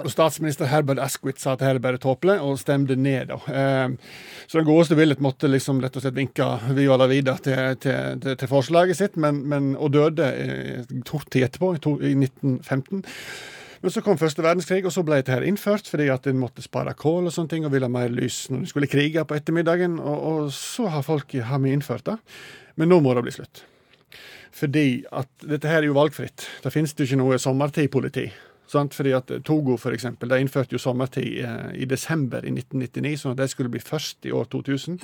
Og 0.00 0.08
Statsminister 0.08 0.68
Herbert 0.70 1.00
Asquith 1.02 1.40
sa 1.42 1.52
at 1.52 1.64
her 1.64 1.76
er 1.76 1.84
bare 1.84 2.00
tåpelig, 2.00 2.38
og 2.40 2.58
stemte 2.60 2.96
ned. 2.96 3.28
da. 3.28 3.38
Eh, 3.52 4.16
så 4.48 4.58
den 4.58 4.68
godeste 4.68 4.96
Willet 4.96 5.20
måtte 5.20 5.50
liksom 5.50 5.82
rett 5.84 5.96
og 5.96 6.04
slett 6.04 6.16
vinke 6.16 6.46
Viva 6.76 6.96
la 6.96 7.08
vida 7.10 7.36
til, 7.44 7.76
til, 7.82 8.24
til, 8.24 8.48
forslaget 8.48 8.96
sitt, 8.96 9.20
men, 9.20 9.44
men, 9.50 9.74
og 9.76 9.92
døde 9.94 10.32
eh, 10.32 11.00
kort 11.04 11.28
tid 11.30 11.50
etterpå, 11.50 11.74
i 12.00 12.16
1915. 12.16 13.04
Men 13.80 13.92
så 13.94 14.02
kom 14.04 14.18
første 14.20 14.44
verdenskrig, 14.44 14.82
og 14.84 14.92
så 14.92 15.04
ble 15.06 15.22
dette 15.22 15.32
her 15.32 15.46
innført 15.48 15.88
fordi 15.88 16.10
at 16.12 16.26
en 16.28 16.40
måtte 16.40 16.64
spare 16.64 16.92
kål 16.98 17.30
og 17.30 17.34
sånne 17.34 17.52
ting, 17.52 17.64
og 17.64 17.72
ville 17.72 17.88
ha 17.88 17.92
mer 17.92 18.12
lys 18.12 18.42
når 18.50 18.62
en 18.62 18.70
skulle 18.72 18.90
krige 18.92 19.24
på 19.24 19.38
ettermiddagen. 19.38 19.96
Og, 20.02 20.18
og 20.32 20.52
så 20.56 20.90
har 20.92 21.06
folk 21.06 21.32
har 21.32 21.62
vi 21.64 21.72
innført 21.72 22.04
det. 22.10 22.18
Men 22.76 22.92
nå 22.92 23.00
må 23.00 23.16
det 23.16 23.24
bli 23.24 23.34
slutt. 23.38 23.64
Fordi 24.56 25.04
at 25.14 25.30
dette 25.46 25.70
her 25.70 25.80
er 25.80 25.88
jo 25.88 25.96
valgfritt. 25.96 26.44
Det 26.60 26.72
finnes 26.74 26.92
jo 26.96 27.06
ikke 27.06 27.20
noe 27.22 27.40
sommertidpoliti. 27.40 28.28
Sant? 28.70 28.94
Fordi 28.94 29.12
at 29.16 29.32
Togo 29.44 29.76
for 29.80 29.90
eksempel, 29.96 30.30
de 30.30 30.38
innførte 30.44 30.76
jo 30.76 30.78
sommertid 30.78 31.40
eh, 31.42 31.72
i 31.82 31.88
desember 31.90 32.44
i 32.46 32.52
1999, 32.54 33.16
sånn 33.24 33.34
at 33.34 33.42
de 33.42 33.48
skulle 33.50 33.72
bli 33.72 33.82
først 33.82 34.28
i 34.30 34.34
år 34.36 34.46
2000. 34.52 35.00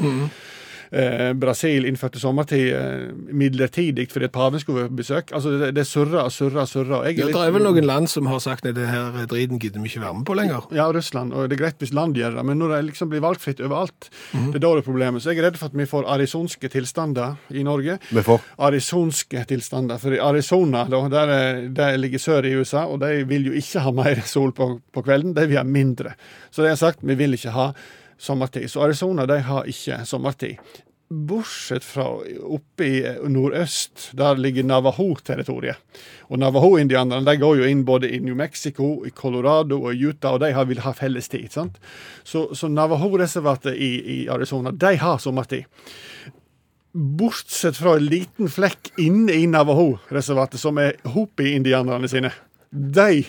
Eh, 0.94 1.32
Brasil 1.34 1.82
innførte 1.88 2.20
sommertid 2.22 2.68
eh, 2.70 3.08
midlertidig 3.34 4.04
fordi 4.12 4.28
at 4.28 4.32
paven 4.36 4.60
skulle 4.62 4.84
på 4.86 4.94
besøk. 5.00 5.32
Altså 5.34 5.50
Det, 5.58 5.72
det 5.74 5.82
surrer 5.88 6.20
og 6.22 6.30
surrer 6.30 6.60
og 6.62 6.68
surrer. 6.70 7.08
Ja, 7.10 7.24
litt- 7.26 7.34
det 7.34 7.42
er 7.42 7.50
vel 7.56 7.64
noen 7.66 7.88
land 7.88 8.06
som 8.12 8.28
har 8.30 8.38
sagt 8.44 8.68
at 8.70 8.76
det 8.78 8.86
her 8.86 9.26
driten 9.26 9.58
gidder 9.58 9.82
vi 9.82 9.90
ikke 9.90 10.04
være 10.04 10.14
med 10.20 10.26
på 10.28 10.36
lenger. 10.38 10.68
Ja, 10.78 10.86
Russland. 10.94 11.34
Og 11.34 11.48
det 11.50 11.56
er 11.58 11.62
greit 11.64 11.82
hvis 11.82 11.90
land 11.96 12.14
gjør 12.14 12.36
det, 12.38 12.44
men 12.46 12.60
når 12.62 12.76
det 12.76 12.78
liksom 12.92 13.10
blir 13.10 13.24
valgfritt 13.24 13.64
overalt, 13.66 14.10
det 14.30 14.60
er 14.60 14.62
da 14.62 14.70
det 14.76 14.84
er 14.84 14.86
problemet. 14.86 15.24
Så 15.26 15.32
jeg 15.34 15.42
er 15.42 15.48
redd 15.48 15.58
for 15.58 15.72
at 15.72 15.74
vi 15.82 15.88
får 15.90 16.06
arizonske 16.14 16.70
tilstander 16.76 17.34
i 17.50 17.66
Norge. 17.66 17.98
Vi 18.14 18.22
får. 18.30 18.46
Arizonske 18.70 19.42
tilstander. 19.50 19.98
For 19.98 20.14
i 20.14 20.22
Arizona, 20.22 20.84
da, 20.86 21.02
der, 21.16 21.34
er- 21.34 21.66
der 21.82 21.98
ligger 21.98 22.22
sør 22.22 22.46
i 22.46 22.54
USA, 22.62 22.84
og 22.86 23.00
de 23.02 23.24
vil 23.26 23.50
jo 23.50 23.55
ikke 23.60 23.84
ha 23.84 23.92
mer 23.94 24.22
sol 24.28 24.54
på, 24.56 24.70
på 24.92 25.04
kvelden, 25.06 25.34
de 25.36 25.46
vil 25.48 25.60
ha 25.60 25.66
mindre. 25.66 26.16
Så 26.50 26.64
det 26.64 26.72
er 26.72 26.80
sagt, 26.80 27.04
vi 27.06 27.18
vil 27.18 27.36
ikke 27.36 27.54
ha 27.56 27.70
sommertid. 28.18 28.70
Så 28.70 28.82
Arizona 28.82 29.26
de 29.26 29.40
har 29.44 29.68
ikke 29.68 30.02
sommertid. 30.08 30.60
Bortsett 31.06 31.84
fra 31.86 32.04
oppe 32.42 32.86
i 32.86 32.94
nordøst, 33.30 34.08
der 34.18 34.40
ligger 34.42 34.66
Navajo-territoriet. 34.66 35.78
Og 36.26 36.40
Navajo-indianerne 36.42 37.22
de 37.28 37.36
går 37.38 37.60
jo 37.60 37.68
inn 37.70 37.84
både 37.86 38.10
i 38.10 38.18
New 38.24 38.34
Mexico, 38.34 39.04
i 39.06 39.12
Colorado 39.14 39.78
og 39.84 39.94
i 39.94 40.02
Utah, 40.02 40.34
og 40.34 40.42
de 40.42 40.50
har, 40.56 40.66
vil 40.66 40.82
ha 40.82 40.90
felles 40.98 41.30
tid. 41.30 41.46
sant? 41.54 41.78
Så, 42.24 42.48
så 42.58 42.66
Navajo-reservatet 42.68 43.78
i, 43.78 43.92
i 44.16 44.18
Arizona, 44.28 44.74
de 44.74 44.96
har 44.98 45.22
sommertid. 45.22 45.70
Bortsett 46.90 47.78
fra 47.78 47.94
en 48.00 48.10
liten 48.10 48.50
flekk 48.50 48.96
inne 48.98 49.36
i 49.36 49.46
Navajo-reservatet, 49.46 50.58
som 50.58 50.82
er 50.82 50.98
Hopi-indianerne 51.14 52.10
sine. 52.10 52.34
De 52.72 53.22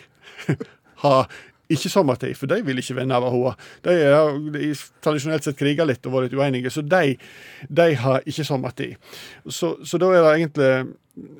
har 1.04 1.32
ikke 1.70 1.92
sommertid, 1.92 2.36
for 2.40 2.48
de 2.48 2.62
vil 2.64 2.80
ikke 2.80 2.96
være 2.96 3.10
navahoer. 3.12 3.58
De 3.84 3.96
har 4.04 4.38
tradisjonelt 5.04 5.44
sett 5.44 5.58
kriga 5.60 5.86
litt 5.88 6.06
og 6.08 6.16
vært 6.16 6.36
uenige, 6.38 6.72
så 6.72 6.84
de, 6.86 7.18
de 7.68 7.88
har 8.04 8.24
ikke 8.24 8.46
sommertid. 8.48 8.96
Så, 9.44 9.76
så 9.84 10.00
da 10.00 10.14
er 10.14 10.24
det 10.24 10.36
egentlig 10.38 10.72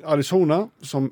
Arizona 0.04 0.66
som 0.84 1.08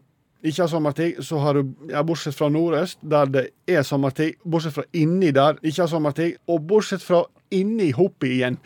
ikke 0.47 0.63
har 0.63 0.71
sommertid, 0.71 1.23
så 1.25 1.41
har 1.43 1.57
du, 1.57 1.73
ja, 1.91 2.03
bortsett 2.07 2.37
fra 2.37 2.51
nordøst, 2.53 3.01
der 3.03 3.31
det 3.33 3.47
er 3.67 3.83
sommertid, 3.87 4.37
bortsett 4.45 4.77
fra 4.77 4.85
inni 4.95 5.33
der, 5.35 5.57
ikke 5.63 5.83
har 5.83 5.91
sommertid, 5.91 6.37
og 6.47 6.67
bortsett 6.69 7.03
fra 7.03 7.25
inni 7.57 7.91
Hopi 7.97 8.37
igjen, 8.37 8.61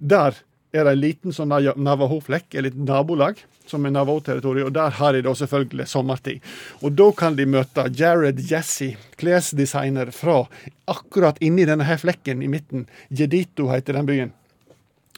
der 0.00 0.36
er 0.72 0.84
det 0.84 0.92
en 0.96 1.00
liten 1.00 1.32
sånn 1.32 1.48
Na- 1.52 1.74
Navajo-flekk, 1.76 2.54
et 2.54 2.64
lite 2.66 2.82
nabolag, 2.86 3.38
som 3.66 3.84
er 3.86 3.90
Navajo-territoriet, 3.94 4.66
og 4.68 4.72
der 4.76 4.90
har 4.98 5.12
de 5.16 5.22
da 5.26 5.32
selvfølgelig 5.34 5.86
sommertid. 5.90 6.40
Og 6.82 6.94
da 6.98 7.10
kan 7.16 7.36
de 7.38 7.46
møte 7.50 7.86
Jared 7.98 8.38
Jesse, 8.50 8.92
klesdesigner 9.18 10.12
fra 10.14 10.42
akkurat 10.86 11.38
inni 11.42 11.64
denne 11.66 11.84
her 11.88 11.98
flekken 11.98 12.42
i 12.42 12.50
midten. 12.50 12.86
Jedito 13.10 13.68
heter 13.72 13.98
den 13.98 14.06
byen. 14.06 14.32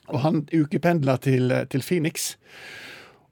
Og 0.08 0.20
han 0.24 0.46
ukependler 0.54 1.18
til, 1.20 1.52
til 1.68 1.82
Phoenix. 1.84 2.36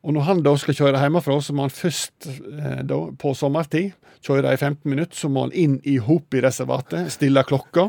Og 0.07 0.15
når 0.15 0.27
han 0.29 0.43
da 0.47 0.53
skal 0.61 0.77
kjøre 0.79 1.01
hjemmefra, 1.03 1.37
så 1.43 1.55
må 1.57 1.67
han 1.67 1.75
først 1.75 2.29
eh, 2.31 2.83
da, 2.87 2.99
på 3.19 3.33
sommertid 3.35 3.95
kjøre 4.27 4.53
i 4.55 4.59
15 4.59 4.91
minutter. 4.91 5.19
Så 5.19 5.31
må 5.33 5.47
han 5.47 5.55
inn 5.57 5.77
i 5.87 5.97
Hopi-reservatet, 6.03 7.11
stille 7.15 7.43
klokka. 7.47 7.89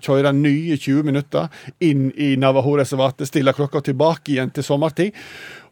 Kjøre 0.00 0.32
nye 0.36 0.78
20 0.80 1.04
minutter 1.06 1.52
inn 1.84 2.08
i 2.16 2.32
Navajo-reservatet, 2.40 3.28
stille 3.28 3.54
klokka 3.56 3.84
tilbake 3.90 4.34
igjen 4.34 4.52
til 4.54 4.64
sommertid. 4.66 5.16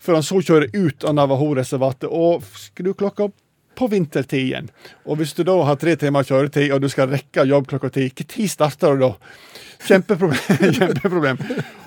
Før 0.02 0.20
han 0.20 0.26
så 0.26 0.42
kjører 0.44 0.76
ut 0.76 1.06
av 1.08 1.16
Navajo-reservatet 1.16 2.12
og 2.12 2.44
skru 2.60 2.92
klokka 2.96 3.30
på 3.76 3.88
vintertid 3.92 4.40
igjen. 4.40 4.68
Og 5.04 5.20
hvis 5.20 5.34
du 5.36 5.44
da 5.44 5.56
har 5.68 5.76
tre 5.80 5.96
timer 6.00 6.24
kjøretid, 6.24 6.72
og 6.72 6.80
du 6.84 6.88
skal 6.92 7.10
rekke 7.12 7.44
jobb 7.48 7.68
klokka 7.72 7.92
ti, 7.92 8.08
når 8.08 8.52
starter 8.52 8.96
du 8.96 9.06
da? 9.06 9.14
Kjempeproblem. 9.86 10.60
Kjempeproblem. 10.78 11.40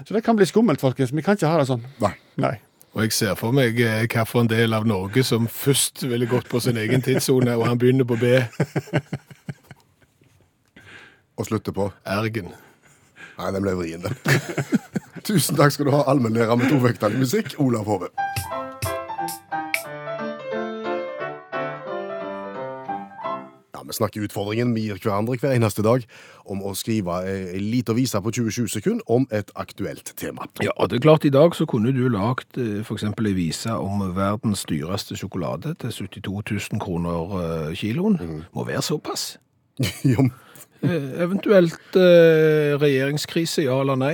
Så 0.05 0.13
det 0.13 0.23
kan 0.25 0.37
bli 0.37 0.49
skummelt, 0.49 0.81
folkens. 0.81 1.13
Vi 1.13 1.25
kan 1.25 1.37
ikke 1.37 1.49
ha 1.49 1.61
det 1.61 1.69
sånn. 1.71 1.85
Nei. 2.03 2.13
Nei. 2.41 2.57
Og 2.93 3.03
jeg 3.05 3.13
ser 3.13 3.35
for 3.37 3.53
meg 3.53 3.77
eh, 3.83 4.05
hvilken 4.07 4.49
del 4.49 4.73
av 4.73 4.87
Norge 4.89 5.23
som 5.23 5.45
først 5.47 6.07
ville 6.09 6.29
gått 6.29 6.49
på 6.49 6.61
sin 6.63 6.77
egen 6.81 7.03
tidssone, 7.05 7.53
og 7.57 7.67
han 7.69 7.77
begynner 7.81 8.07
på 8.09 8.17
B. 8.17 8.39
Og 11.39 11.45
slutter 11.47 11.75
på. 11.75 11.91
Ergen. 12.03 12.49
Nei, 13.39 13.51
den 13.55 13.63
ble 13.63 13.75
vrien, 13.79 14.03
den. 14.03 14.17
Tusen 15.29 15.55
takk 15.59 15.75
skal 15.75 15.87
du 15.87 15.93
ha, 15.93 16.03
allmennlærer 16.11 16.57
med 16.59 16.73
tovektig 16.73 17.13
musikk, 17.19 17.53
Olav 17.61 17.87
Hove. 17.87 18.09
Vi 23.89 23.97
snakker 23.97 24.25
utfordringen 24.27 24.71
vi 24.77 24.85
gir 24.87 24.99
hverandre 25.01 25.35
hver 25.41 25.55
eneste 25.57 25.83
dag 25.85 26.05
om 26.49 26.61
å 26.65 26.75
skrive 26.77 27.19
ei 27.29 27.59
lita 27.61 27.95
vise 27.97 28.21
på 28.21 28.31
20-20 28.35 28.69
sekunder 28.77 29.11
om 29.11 29.25
et 29.33 29.49
aktuelt 29.59 30.13
tema. 30.19 30.45
Ja, 30.63 30.71
og 30.77 30.89
det 30.91 30.99
er 30.99 31.05
klart 31.07 31.25
I 31.25 31.33
dag 31.33 31.57
så 31.57 31.65
kunne 31.69 31.91
du 31.95 32.03
lagd 32.13 32.53
f.eks. 32.55 32.85
for 32.87 32.99
eksempel 32.99 33.31
en 33.31 33.37
vise 33.37 33.73
om 33.73 34.03
verdens 34.17 34.65
dyreste 34.69 35.17
sjokolade 35.19 35.73
til 35.81 35.91
72 35.91 36.69
000 36.73 36.83
kroner 36.83 37.73
kiloen. 37.75 38.19
kiloen. 38.19 38.43
Må 38.55 38.65
være 38.69 38.81
såpass. 38.85 39.33
Jo, 40.05 40.29
Eh, 40.79 41.09
Eventuelt 41.25 41.95
eh, 41.99 42.77
regjeringskrise, 42.79 43.65
ja 43.65 43.81
eller 43.81 43.97
nei. 43.99 44.13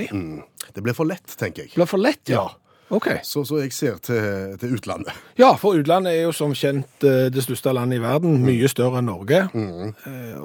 det 0.74 0.82
blir 0.82 0.96
for 0.98 1.06
lett, 1.06 1.36
tenker 1.38 1.62
jeg. 1.62 1.76
Blir 1.76 1.86
for 1.86 2.02
lett, 2.02 2.24
ja. 2.26 2.40
Ja. 2.42 2.65
Ok. 2.94 3.08
Så, 3.26 3.42
så 3.48 3.58
jeg 3.58 3.72
ser 3.74 3.96
til, 4.04 4.54
til 4.60 4.76
utlandet. 4.76 5.16
Ja, 5.40 5.50
for 5.58 5.74
utlandet 5.78 6.14
er 6.14 6.28
jo 6.28 6.34
som 6.36 6.54
kjent 6.54 7.06
eh, 7.06 7.26
det 7.34 7.42
største 7.42 7.74
landet 7.74 7.98
i 7.98 8.04
verden, 8.04 8.38
mye 8.46 8.70
større 8.70 9.02
enn 9.02 9.10
Norge. 9.10 9.42
Mm. 9.54 9.90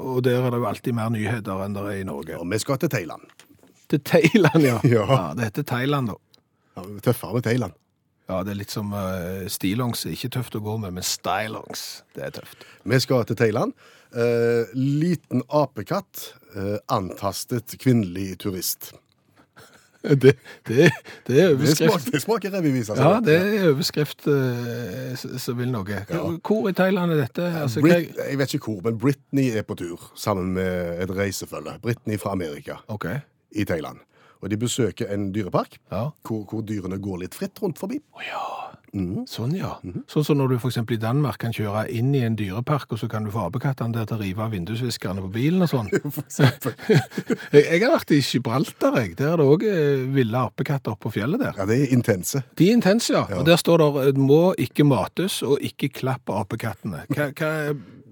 Og 0.02 0.24
der 0.26 0.42
er 0.42 0.50
det 0.50 0.62
jo 0.64 0.70
alltid 0.72 0.98
mer 0.98 1.14
nyheter 1.14 1.62
enn 1.66 1.78
det 1.78 1.86
er 1.86 2.02
i 2.02 2.08
Norge. 2.08 2.40
Og 2.42 2.50
vi 2.50 2.62
skal 2.64 2.82
til 2.82 2.90
Thailand. 2.94 3.30
Til 3.92 4.02
Thailand, 4.02 4.66
ja. 4.66 4.80
Ja. 4.96 5.22
Det 5.38 5.52
heter 5.52 5.68
Thailand, 5.76 6.14
da. 6.14 6.18
Ja, 6.80 6.88
tøffere 7.06 7.38
med 7.38 7.46
Thailand. 7.46 7.78
Ja, 8.32 8.44
det 8.48 8.54
er 8.54 8.62
litt 8.62 8.72
som 8.72 8.94
uh, 8.96 9.44
stillongs. 9.52 10.06
Ikke 10.08 10.32
tøft 10.32 10.56
å 10.56 10.62
gå 10.64 10.78
med, 10.80 10.96
men 10.96 11.06
stylongs. 11.06 12.04
Det 12.16 12.24
er 12.24 12.38
tøft. 12.40 12.64
Vi 12.88 13.00
skal 13.04 13.26
til 13.28 13.40
Thailand. 13.40 13.76
Uh, 14.16 14.72
liten 14.76 15.44
apekatt 15.52 16.32
uh, 16.56 16.78
antastet 16.92 17.76
kvinnelig 17.82 18.38
turist. 18.44 18.94
Det, 20.02 20.34
det, 20.68 20.88
det 21.28 21.36
er 21.38 21.52
overskrift. 21.54 22.08
det 22.14 22.22
smaker 22.24 22.54
revyvis, 22.56 22.90
altså. 22.90 23.04
Ja, 23.06 23.20
det 23.22 23.36
er 23.38 23.68
overskrift 23.70 24.26
eh, 24.28 25.12
som 25.38 25.60
vil 25.60 25.70
noe. 25.70 26.00
Hvor 26.42 26.70
i 26.72 26.74
Thailand 26.78 27.14
er 27.14 27.22
dette? 27.22 27.50
Altså, 27.62 27.84
Brit, 27.86 28.16
jeg 28.18 28.40
vet 28.42 28.56
ikke 28.58 28.72
hvor, 28.72 28.80
men 28.88 28.98
Britney 29.02 29.52
er 29.54 29.68
på 29.68 29.78
tur 29.78 30.08
sammen 30.18 30.56
med 30.58 31.04
et 31.06 31.14
reisefølge. 31.18 31.78
Britney 31.84 32.18
fra 32.22 32.34
Amerika 32.34 32.80
okay. 32.88 33.22
i 33.52 33.68
Thailand. 33.70 34.02
Og 34.42 34.50
de 34.50 34.58
besøker 34.58 35.12
en 35.14 35.30
dyrepark 35.36 35.78
Ja. 35.92 36.08
hvor, 36.26 36.44
hvor 36.50 36.66
dyrene 36.66 36.98
går 36.98 37.22
litt 37.22 37.38
fritt 37.38 37.62
rundt 37.62 37.78
forbi. 37.80 38.02
Oh, 38.18 38.26
ja. 38.26 38.46
Mhm. 38.94 39.24
Sånn, 39.30 39.54
ja. 39.56 39.76
Sånn 40.12 40.26
som 40.28 40.40
når 40.40 40.52
du 40.52 40.56
eksempel 40.68 40.98
i 40.98 41.02
Danmark 41.02 41.38
kan 41.40 41.54
kjøre 41.56 41.86
inn 41.96 42.10
i 42.16 42.24
en 42.26 42.36
dyrepark, 42.40 42.92
og 42.92 43.00
så 43.00 43.08
kan 43.12 43.24
du 43.24 43.32
få 43.32 43.46
apekattene 43.48 43.96
der 43.96 44.10
til 44.10 44.18
å 44.18 44.22
rive 44.22 44.44
av 44.44 44.52
vindusviskerne 44.52 45.24
på 45.24 45.32
bilen 45.32 45.64
og 45.64 45.72
sånn. 45.72 45.88
Jeg, 47.56 47.80
har 47.84 47.94
vært 47.96 48.12
i 48.12 48.20
Gibraltar, 48.26 48.98
jeg. 49.00 49.16
Der 49.20 49.34
er 49.34 49.40
det 49.40 49.48
òg 49.48 49.66
ville 50.16 50.44
apekatter 50.50 50.96
oppe 50.96 51.08
på 51.08 51.16
fjellet 51.20 51.42
der. 51.42 51.56
Ja, 51.58 51.68
det 51.70 51.80
er 51.80 51.96
intense. 51.96 52.44
De 52.60 52.68
er 52.70 52.78
intense, 52.78 53.14
ja. 53.16 53.24
Og 53.40 53.48
der 53.48 53.60
står 53.60 53.82
det 53.82 53.90
eh, 54.04 54.20
'må 54.20 54.54
ikke 54.60 54.86
mates 54.88 55.42
og 55.44 55.60
ikke 55.64 55.90
klappe 56.02 56.36
apekattene'. 56.36 57.06
Hva, 57.16 57.32
hva 57.32 57.52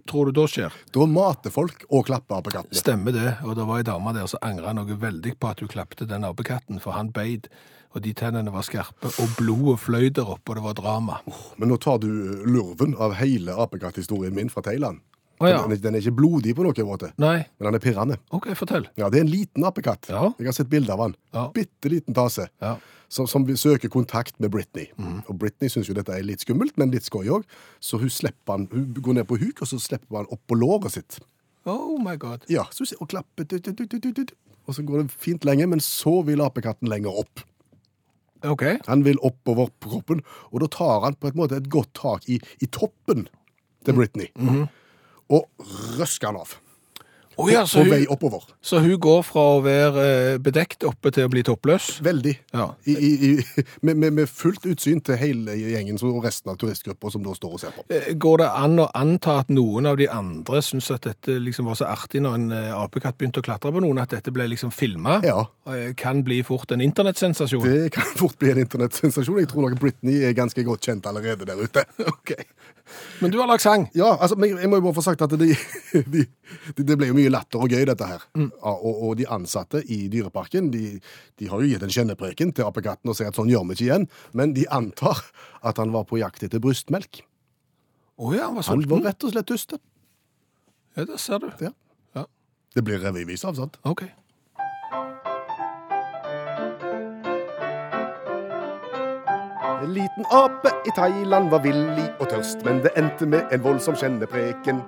tror 0.10 0.30
du 0.30 0.32
da 0.40 0.46
skjer? 0.50 0.76
Da 0.96 1.06
mater 1.06 1.54
folk 1.54 1.84
og 1.90 2.08
klapper 2.10 2.40
apekattene. 2.40 2.78
Stemmer 2.78 3.16
det. 3.16 3.34
Og 3.46 3.56
det 3.60 3.68
var 3.70 3.82
ei 3.82 3.88
dame 3.88 4.14
der 4.16 4.30
som 4.32 4.42
angra 4.46 4.74
noe 4.74 4.98
veldig 5.00 5.36
på 5.40 5.52
at 5.52 5.62
hun 5.64 5.72
klappte 5.72 6.08
den 6.10 6.26
apekatten, 6.28 6.82
for 6.84 6.98
han 6.98 7.12
beid. 7.16 7.50
Og 7.96 8.04
de 8.06 8.12
tennene 8.14 8.52
var 8.54 8.66
skarpe, 8.68 9.10
og 9.10 9.32
blodet 9.40 9.80
fløy 9.82 10.12
der 10.14 10.28
oppe, 10.30 10.52
og 10.54 10.60
det 10.60 10.66
var 10.68 10.76
drama. 10.78 11.16
Men 11.58 11.72
nå 11.72 11.78
tar 11.82 11.98
du 12.04 12.10
lurven 12.46 12.94
av 13.02 13.16
hele 13.18 13.56
apekatthistorien 13.58 14.36
min 14.36 14.52
fra 14.54 14.62
Thailand. 14.66 15.02
Oh, 15.40 15.48
ja. 15.48 15.62
den, 15.64 15.80
den 15.80 15.96
er 15.96 16.04
ikke 16.04 16.18
blodig 16.18 16.52
på 16.58 16.66
noen 16.66 16.88
måte, 16.88 17.14
Nei. 17.22 17.38
men 17.58 17.70
den 17.70 17.78
er 17.78 17.82
pirrende. 17.84 18.18
OK, 18.36 18.50
fortell. 18.60 18.90
Ja, 19.00 19.08
Det 19.10 19.22
er 19.22 19.24
en 19.24 19.32
liten 19.32 19.64
apekatt. 19.66 20.10
Ja. 20.12 20.34
Jeg 20.38 20.50
har 20.50 20.58
sett 20.58 20.70
bilde 20.70 20.92
av 20.92 21.00
han. 21.06 21.16
Ja. 21.34 21.46
Bitte 21.56 21.92
liten 21.94 22.18
tase. 22.18 22.50
Ja. 22.62 22.76
Som, 23.10 23.26
som 23.26 23.46
vil 23.48 23.58
søke 23.58 23.90
kontakt 23.90 24.36
med 24.44 24.52
Britney. 24.54 24.92
Og 25.32 25.40
Britney 25.42 25.72
syns 25.72 25.88
jo 25.90 25.96
dette 25.98 26.14
er 26.14 26.28
litt 26.28 26.44
skummelt, 26.44 26.76
men 26.78 26.92
litt 26.94 27.08
skøy 27.08 27.32
òg. 27.40 27.48
Så 27.82 27.98
hun 27.98 28.12
han, 28.52 28.68
hun 28.70 28.92
går 29.00 29.18
ned 29.18 29.30
på 29.32 29.40
huk, 29.40 29.64
og 29.64 29.72
så 29.72 29.80
slipper 29.82 30.20
han 30.20 30.30
opp 30.30 30.44
på 30.46 30.60
låret 30.60 30.94
sitt. 30.94 31.18
Oh 31.66 31.98
my 32.04 32.18
god. 32.20 32.44
Ja, 32.52 32.68
så 32.70 32.84
hun 32.84 33.02
og 33.02 33.10
klapper, 33.10 33.48
og 34.70 34.76
så 34.76 34.84
går 34.86 35.02
det 35.02 35.16
fint 35.18 35.48
lenge, 35.48 35.66
men 35.72 35.80
så 35.82 36.20
vil 36.28 36.44
apekatten 36.46 36.92
lenger 36.92 37.16
opp. 37.24 37.42
OK. 38.48 38.64
Han 38.88 39.04
vil 39.04 39.20
oppover 39.26 39.72
på 39.80 39.90
kroppen, 39.96 40.24
og 40.52 40.64
da 40.64 40.70
tar 40.72 41.04
han 41.08 41.18
på 41.20 41.32
en 41.32 41.40
måte 41.40 41.60
et 41.60 41.70
godt 41.72 41.92
tak 42.00 42.30
i, 42.32 42.40
i 42.64 42.70
toppen 42.72 43.28
til 43.86 43.98
Britney. 43.98 44.30
Og 45.30 45.46
røsker 46.00 46.32
han 46.32 46.40
av. 46.40 46.56
Å 47.40 47.46
ja, 47.52 47.62
så 47.70 47.84
hun, 47.84 47.92
vei 47.94 48.04
oppover. 48.12 48.44
så 48.62 48.82
hun 48.84 48.98
går 49.02 49.22
fra 49.28 49.44
å 49.56 49.60
være 49.64 50.06
eh, 50.10 50.40
bedekt 50.44 50.84
oppe 50.88 51.12
til 51.16 51.28
å 51.28 51.32
bli 51.32 51.44
toppløs? 51.48 51.88
Veldig. 52.04 52.34
Ja. 52.56 52.66
I, 52.84 52.96
i, 52.96 53.12
i, 53.30 53.64
med, 53.88 54.02
med, 54.04 54.26
fullt 54.28 54.68
utsyn 54.70 55.00
til 55.06 55.20
hele 55.20 55.56
gjengen 55.56 56.00
og 56.06 56.24
resten 56.26 56.52
av 56.52 56.60
turistgruppa 56.60 57.12
som 57.14 57.24
da 57.24 57.36
står 57.38 57.56
og 57.56 57.62
ser 57.64 57.76
på. 57.76 57.86
Eh, 57.96 58.12
Går 58.20 58.44
det 58.44 58.50
an 58.64 58.84
å 58.84 58.90
anta 58.98 59.40
at 59.44 59.54
noen 59.54 59.88
av 59.90 60.00
de 60.00 60.10
andre 60.12 60.62
syns 60.66 60.90
at 60.96 61.08
dette 61.08 61.38
liksom 61.40 61.70
var 61.70 61.80
så 61.80 61.88
artig 61.90 62.24
når 62.26 62.40
en 62.40 62.50
eh, 62.56 62.72
apekatt 62.76 63.20
begynte 63.20 63.44
å 63.44 63.48
klatre 63.48 63.74
på 63.76 63.84
noen, 63.84 64.02
at 64.04 64.16
dette 64.16 64.34
ble 64.36 64.50
liksom 64.52 64.74
filma? 64.76 65.20
Ja. 65.26 65.46
Kan 66.00 66.24
bli 66.26 66.42
fort 66.44 66.72
en 66.74 66.82
internettsensasjon? 66.84 67.64
Det 67.64 67.92
kan 67.96 68.08
fort 68.20 68.38
bli 68.42 68.52
en 68.54 68.64
internettsensasjon. 68.66 69.40
Jeg 69.44 69.52
tror 69.52 69.68
nok 69.68 69.80
Britney 69.82 70.24
er 70.28 70.36
ganske 70.38 70.64
godt 70.66 70.90
kjent 70.90 71.08
allerede 71.10 71.48
der 71.48 71.62
ute. 71.62 71.86
Ok. 72.10 72.34
Men 73.20 73.34
du 73.34 73.38
har 73.42 73.50
lagd 73.50 73.64
sang? 73.64 73.88
Ja, 73.98 74.14
altså, 74.16 74.38
jeg 74.46 74.70
må 74.72 74.80
jo 74.80 74.86
bare 74.88 74.98
få 74.98 75.04
sagt 75.06 75.24
at 75.26 75.34
det, 75.40 75.52
de, 76.16 76.24
de, 76.78 76.84
det 76.84 76.98
ble 77.00 77.10
jo 77.12 77.18
mye 77.18 77.32
latter 77.34 77.64
og 77.66 77.74
gøy, 77.74 77.84
dette 77.90 78.08
her. 78.08 78.24
Ja, 78.40 78.74
og, 78.74 79.02
og 79.10 79.18
de 79.20 79.28
ansatte 79.32 79.82
i 79.86 80.02
Dyreparken 80.12 80.72
de, 80.74 81.00
de 81.42 81.50
har 81.52 81.62
jo 81.64 81.70
gitt 81.72 81.86
en 81.86 81.94
kjennepreken 81.94 82.54
til 82.56 82.68
apekatten 82.68 83.12
og 83.12 83.18
sier 83.20 83.32
at 83.32 83.40
sånn 83.40 83.52
gjør 83.52 83.68
vi 83.70 83.78
ikke 83.78 83.88
igjen. 83.90 84.08
Men 84.38 84.56
de 84.58 84.68
antar 84.74 85.22
at 85.66 85.82
han 85.82 85.94
var 85.96 86.08
på 86.10 86.22
jakt 86.22 86.46
etter 86.48 86.64
brystmelk. 86.64 87.24
Oh 88.20 88.34
ja, 88.36 88.50
han 88.50 88.58
var 88.60 88.68
Han 88.68 88.88
var 88.92 89.06
rett 89.12 89.24
og 89.24 89.36
slett 89.36 89.48
tyste. 89.48 89.80
Ja, 90.98 91.06
det 91.06 91.20
ser 91.22 91.40
du. 91.40 91.52
Ja. 91.64 91.72
Ja. 92.18 92.26
Det 92.76 92.84
blir 92.84 93.00
revyvis 93.00 93.46
av, 93.48 93.56
sant? 93.60 93.80
Ok. 93.88 94.04
En 99.82 99.94
liten 99.94 100.26
ape 100.30 100.70
i 100.86 100.92
Thailand 100.96 101.50
var 101.50 101.62
villig 101.64 102.10
og 102.20 102.28
tørst, 102.28 102.66
men 102.66 102.82
det 102.84 102.92
endte 103.00 103.24
med 103.26 103.54
en 103.56 103.62
voldsom 103.64 103.96
kjennepreken. 103.96 104.82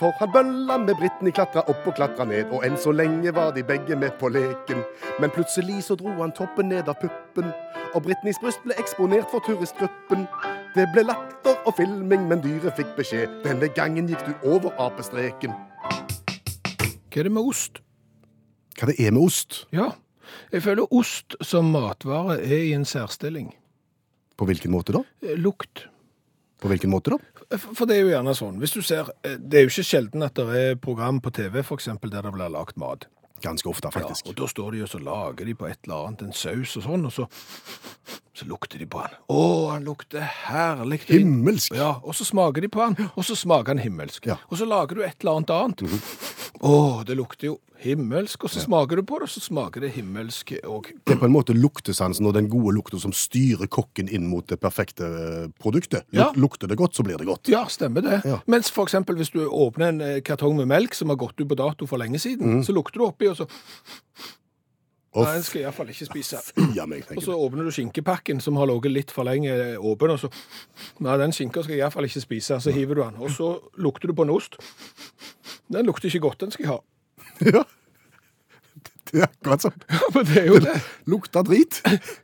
For 0.00 0.14
han 0.16 0.30
bølla 0.32 0.78
med 0.80 0.96
Britney, 0.96 1.34
klatra 1.36 1.66
opp 1.68 1.84
og 1.84 1.98
klatra 1.98 2.24
ned, 2.24 2.48
og 2.56 2.64
enn 2.64 2.78
så 2.80 2.94
lenge 2.96 3.34
var 3.36 3.52
de 3.52 3.64
begge 3.68 3.98
med 4.00 4.16
på 4.20 4.30
leken. 4.32 4.80
Men 5.20 5.34
plutselig 5.34 5.82
så 5.84 5.98
dro 6.00 6.14
han 6.22 6.32
toppen 6.32 6.72
ned 6.72 6.88
av 6.88 6.96
puppen, 7.02 7.52
og 7.92 8.06
Britneys 8.08 8.40
bryst 8.40 8.64
ble 8.64 8.78
eksponert 8.80 9.28
for 9.28 9.44
turistgruppen. 9.44 10.24
Det 10.72 10.88
ble 10.94 11.04
latter 11.10 11.60
og 11.68 11.76
filming, 11.76 12.24
men 12.32 12.40
dyret 12.40 12.80
fikk 12.80 12.96
beskjed. 12.96 13.28
Denne 13.44 13.68
gangen 13.76 14.08
gikk 14.08 14.24
du 14.24 14.48
over 14.48 14.72
apestreken. 14.80 15.52
Hva 17.12 17.20
er 17.20 17.28
det 17.28 17.36
med 17.36 17.44
ost? 17.44 17.82
Hva 18.80 18.88
det 18.88 18.96
er 18.96 19.12
med 19.12 19.28
ost? 19.28 19.66
Ja, 19.76 19.92
jeg 20.52 20.64
føler 20.64 20.88
ost 20.88 21.36
som 21.44 21.68
matvare 21.74 22.40
er 22.40 22.68
i 22.70 22.76
en 22.76 22.88
særstilling. 22.88 23.52
På 24.38 24.46
hvilken 24.48 24.72
måte 24.72 24.94
da? 24.94 25.02
Eh, 25.24 25.36
Lukt. 25.38 25.86
På 26.62 26.70
hvilken 26.70 26.90
måte 26.90 27.14
da? 27.14 27.58
For 27.58 27.86
det 27.88 27.96
er 27.96 28.04
jo 28.04 28.10
gjerne 28.12 28.34
sånn, 28.36 28.58
hvis 28.62 28.74
du 28.74 28.82
ser, 28.84 29.10
eh, 29.26 29.38
det 29.38 29.60
er 29.60 29.66
jo 29.66 29.72
ikke 29.72 29.86
sjelden 29.90 30.26
at 30.26 30.38
det 30.38 30.62
er 30.62 30.80
program 30.82 31.20
på 31.24 31.32
TV 31.34 31.62
for 31.62 31.78
eksempel 31.78 32.12
der 32.12 32.26
det 32.26 32.34
blir 32.34 32.52
lagt 32.52 32.78
mat. 32.80 33.06
Ganske 33.42 33.70
ofte, 33.70 33.90
faktisk. 33.94 34.26
Ja, 34.26 34.32
og 34.32 34.40
da 34.40 34.48
står 34.50 34.74
de 34.74 34.82
og 34.82 34.90
så 34.90 34.98
lager 34.98 35.46
de 35.46 35.54
på 35.54 35.68
et 35.68 35.78
eller 35.86 36.08
annet, 36.08 36.24
en 36.26 36.34
saus 36.34 36.74
og 36.80 36.86
sånn, 36.88 37.06
og 37.06 37.14
så, 37.14 37.28
så 38.38 38.46
lukter 38.48 38.78
de 38.78 38.86
på 38.90 39.02
han. 39.02 39.14
Å, 39.28 39.44
han 39.72 39.86
lukter 39.86 40.22
herlig. 40.22 41.02
Himmelsk. 41.10 41.74
Ja, 41.76 41.96
og 42.02 42.14
så 42.14 42.26
smaker 42.28 42.62
de 42.64 42.70
på 42.72 42.84
han, 42.84 42.98
og 43.14 43.26
så 43.26 43.36
smaker 43.38 43.74
han 43.74 43.82
himmelsk. 43.82 44.28
Ja. 44.30 44.38
Og 44.48 44.60
så 44.60 44.68
lager 44.68 44.98
du 44.98 45.06
et 45.06 45.18
eller 45.20 45.40
annet 45.40 45.54
annet. 45.54 45.82
Å, 46.62 46.76
det 47.06 47.18
lukter 47.18 47.52
jo 47.52 47.58
himmelsk, 47.78 48.42
og 48.44 48.50
så 48.50 48.62
smaker 48.62 48.98
du 48.98 49.04
på 49.06 49.20
det, 49.20 49.28
og 49.28 49.32
så 49.32 49.42
smaker 49.42 49.84
det 49.84 49.92
himmelsk 49.94 50.52
òg. 50.66 50.90
Det 51.06 51.14
er 51.14 51.20
på 51.20 51.28
en 51.28 51.34
måte 51.34 51.54
luktesansen 51.54 52.26
og 52.26 52.34
den 52.34 52.48
gode 52.50 52.74
lukta 52.74 52.98
som 52.98 53.14
styrer 53.14 53.70
kokken 53.70 54.10
inn 54.10 54.26
mot 54.30 54.46
det 54.50 54.58
perfekte 54.62 55.06
eh, 55.06 55.44
produktet. 55.62 56.06
Ja. 56.14 56.30
Lukter 56.34 56.70
det 56.70 56.78
godt, 56.80 56.98
så 56.98 57.06
blir 57.06 57.20
det 57.20 57.28
godt. 57.28 57.50
Ja, 57.52 57.64
stemmer 57.70 58.02
det. 58.06 58.20
Ja. 58.26 58.40
Mens 58.50 58.72
for 58.74 58.88
eksempel 58.88 59.18
hvis 59.20 59.30
du 59.34 59.44
åpner 59.46 59.92
en 59.92 60.02
eh, 60.02 60.18
kartong 60.26 60.58
med 60.58 60.70
melk 60.70 60.98
som 60.98 61.14
har 61.14 61.20
gått 61.20 61.38
ut 61.38 61.46
på 61.48 61.58
dato 61.58 61.86
for 61.86 62.02
lenge 62.02 62.18
siden, 62.22 62.58
mm. 62.58 62.66
så 62.66 62.74
lukter 62.74 63.02
du 63.02 63.06
oppi, 63.06 63.30
og 63.30 63.38
så 63.38 63.46
Nei, 65.24 65.34
den 65.38 65.46
skal 65.46 65.60
jeg 65.60 65.66
iallfall 65.66 65.92
ikke 65.92 66.08
spise. 66.08 66.42
Og 67.16 67.22
så 67.24 67.38
åpner 67.38 67.68
du 67.68 67.72
skinkepakken 67.74 68.42
som 68.44 68.58
har 68.60 68.70
ligget 68.70 68.94
litt 68.94 69.14
for 69.14 69.28
lenge 69.28 69.54
åpen, 69.78 70.14
og 70.14 70.22
så 70.22 70.30
Nei, 71.04 71.16
den 71.20 71.34
skinka 71.34 71.64
skal 71.64 71.76
jeg 71.76 71.84
iallfall 71.84 72.08
ikke 72.08 72.24
spise. 72.24 72.60
Så 72.62 72.74
hiver 72.74 72.98
du 72.98 73.02
den. 73.02 73.18
Og 73.22 73.32
så 73.34 73.50
lukter 73.80 74.10
du 74.10 74.16
på 74.18 74.26
en 74.26 74.34
ost. 74.34 74.58
Den 75.72 75.88
lukter 75.88 76.08
ikke 76.10 76.26
godt, 76.28 76.40
den 76.44 76.54
skal 76.54 76.66
jeg 76.66 76.72
ha. 76.76 76.80
Ja. 77.58 77.66
Det 79.08 79.22
er 79.22 79.28
akkurat 79.30 79.62
sånn. 79.64 79.76
Ja, 79.88 80.08
Men 80.12 80.26
det 80.28 80.40
er 80.40 80.48
jo 80.50 80.56
det. 80.60 80.74
Lukter 81.08 81.46
drit. 81.48 81.78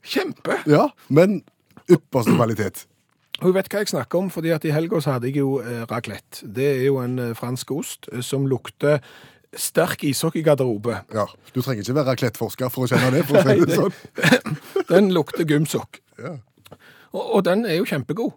Kjempe. 0.04 0.58
Ja, 0.68 0.90
men 1.08 1.38
ypperste 1.88 2.34
kvalitet. 2.36 2.84
Du 3.40 3.50
vet 3.52 3.66
hva 3.72 3.82
jeg 3.82 3.90
snakker 3.90 4.20
om, 4.20 4.28
fordi 4.30 4.52
at 4.54 4.64
i 4.64 4.72
helga 4.74 5.00
hadde 5.04 5.30
jeg 5.30 5.40
jo 5.40 5.58
eh, 5.60 5.82
raclette. 5.90 6.46
Det 6.54 6.66
er 6.76 6.84
jo 6.86 7.00
en 7.02 7.18
eh, 7.18 7.32
fransk 7.36 7.72
ost 7.74 8.08
eh, 8.12 8.22
som 8.22 8.46
lukter 8.50 9.00
sterk 9.60 10.04
ishockeygarderobe. 10.04 11.00
Ja, 11.14 11.26
Du 11.54 11.62
trenger 11.62 11.82
ikke 11.82 11.94
være 11.94 12.10
raklettforsker 12.12 12.72
for 12.72 12.84
å 12.84 12.90
kjenne 12.90 13.10
det. 13.14 13.24
for 13.28 13.38
å 13.38 13.44
si 13.46 13.66
det 13.66 13.78
sånn. 13.78 13.92
Den 14.92 15.12
lukter 15.14 15.46
gymsokk. 15.48 16.00
Ja. 16.18 16.36
Og, 17.14 17.22
og 17.22 17.44
den 17.46 17.62
er 17.66 17.78
jo 17.78 17.86
kjempegod. 17.86 18.32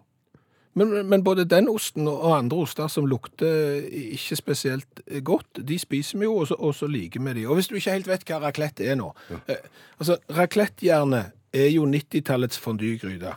Men, 0.78 0.92
men 1.10 1.24
både 1.26 1.42
den 1.48 1.66
osten 1.68 2.06
og 2.06 2.36
andre 2.36 2.60
oster 2.62 2.86
som 2.92 3.06
lukter 3.10 3.80
ikke 4.14 4.36
spesielt 4.38 5.00
godt, 5.26 5.58
de 5.68 5.78
spiser 5.80 6.20
vi 6.20 6.28
jo, 6.28 6.36
og 6.38 6.46
så, 6.50 6.54
og 6.54 6.74
så 6.78 6.86
liker 6.86 7.24
vi 7.24 7.32
de. 7.40 7.46
Og 7.50 7.58
hvis 7.58 7.66
du 7.70 7.74
ikke 7.74 7.96
helt 7.96 8.10
vet 8.10 8.26
hva 8.28 8.38
raclette 8.44 8.86
er 8.86 8.94
nå 9.00 9.08
eh, 9.48 9.64
altså 9.98 10.20
Raclettejernet 10.36 11.34
er 11.58 11.70
jo 11.72 11.86
90-tallets 11.88 12.60
fondygryte. 12.62 13.32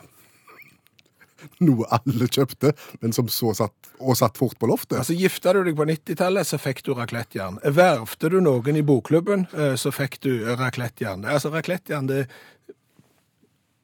Noe 1.66 1.88
alle 1.98 2.28
kjøpte, 2.32 2.74
men 3.02 3.14
som 3.16 3.28
så 3.32 3.54
satt, 3.58 3.92
og 4.00 4.18
satt 4.20 4.38
fort 4.42 4.58
på 4.62 4.70
loftet. 4.70 4.98
Altså, 5.02 5.16
Gifta 5.18 5.54
du 5.58 5.64
deg 5.68 5.76
på 5.78 5.86
90-tallet, 5.90 6.48
så 6.48 6.60
fikk 6.62 6.84
du 6.88 6.94
raclettejern. 6.98 7.60
Vervte 7.76 8.30
du 8.34 8.40
noen 8.44 8.80
i 8.80 8.86
bokklubben, 8.86 9.48
eh, 9.54 9.76
så 9.80 9.94
fikk 9.96 10.20
du 10.26 10.32
raclettejern. 10.60 11.26
Altså, 11.26 11.52
raclettejern 11.54 12.10
det 12.12 12.26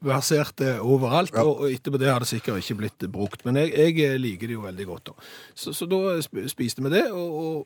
verserte 0.07 0.75
overalt, 0.85 1.33
Ja. 1.33 1.41
og, 1.43 1.63
og 1.65 1.71
etterpå 1.73 1.97
det 1.97 2.11
har 2.11 2.21
det 2.21 2.29
sikkert 2.29 2.61
ikke 2.61 2.75
blitt 2.83 3.05
brukt. 3.11 3.41
Men 3.47 3.57
jeg, 3.63 3.73
jeg 3.97 4.19
liker 4.21 4.47
det 4.51 4.53
jo 4.59 4.61
veldig 4.67 4.85
godt. 4.85 5.09
Da. 5.09 5.27
Så, 5.57 5.73
så 5.73 5.87
da 5.89 6.19
spiste 6.21 6.83
vi 6.85 6.91
det, 6.93 7.07
og, 7.11 7.33
og 7.41 7.65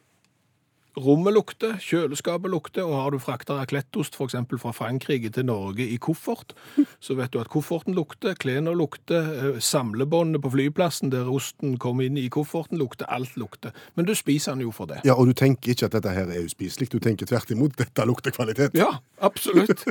rommet 0.97 1.33
lukter, 1.33 1.77
kjøleskapet 1.79 2.51
lukter, 2.51 2.83
og 2.83 2.97
har 2.97 3.13
du 3.13 3.19
frakta 3.21 3.59
raclettost 3.59 4.17
f.eks. 4.17 4.35
fra 4.61 4.73
Frankrike 4.75 5.31
til 5.31 5.45
Norge 5.47 5.85
i 5.87 5.97
koffert, 6.01 6.53
så 6.99 7.15
vet 7.15 7.31
du 7.33 7.39
at 7.41 7.51
kofferten 7.51 7.95
lukter, 7.95 8.35
klærne 8.39 8.73
lukter, 8.75 9.31
eh, 9.31 9.59
samlebåndet 9.63 10.43
på 10.43 10.51
flyplassen 10.51 11.13
der 11.13 11.31
osten 11.31 11.77
kom 11.81 12.01
inn 12.03 12.19
i 12.19 12.27
kofferten 12.29 12.79
lukter, 12.81 13.07
alt 13.09 13.37
lukter. 13.39 13.71
Men 13.95 14.05
du 14.09 14.15
spiser 14.15 14.55
den 14.55 14.67
jo 14.67 14.75
for 14.75 14.89
det. 14.91 15.01
Ja, 15.07 15.15
Og 15.15 15.27
du 15.27 15.33
tenker 15.33 15.71
ikke 15.71 15.85
at 15.85 15.95
dette 15.97 16.09
her 16.15 16.27
er 16.27 16.45
uspiselig, 16.45 16.91
du 16.91 16.99
tenker 16.99 17.25
tvert 17.29 17.51
imot 17.51 17.77
dette 17.77 18.05
lukter 18.05 18.31
kvalitet. 18.31 18.75
Ja, 18.75 18.97
absolutt. 19.21 19.85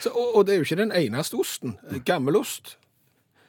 Så, 0.00 0.10
og, 0.10 0.36
og 0.36 0.46
det 0.46 0.54
er 0.54 0.62
jo 0.62 0.66
ikke 0.68 0.82
den 0.82 0.92
eneste 0.92 1.38
osten. 1.40 1.78
Gammelost. 2.04 2.76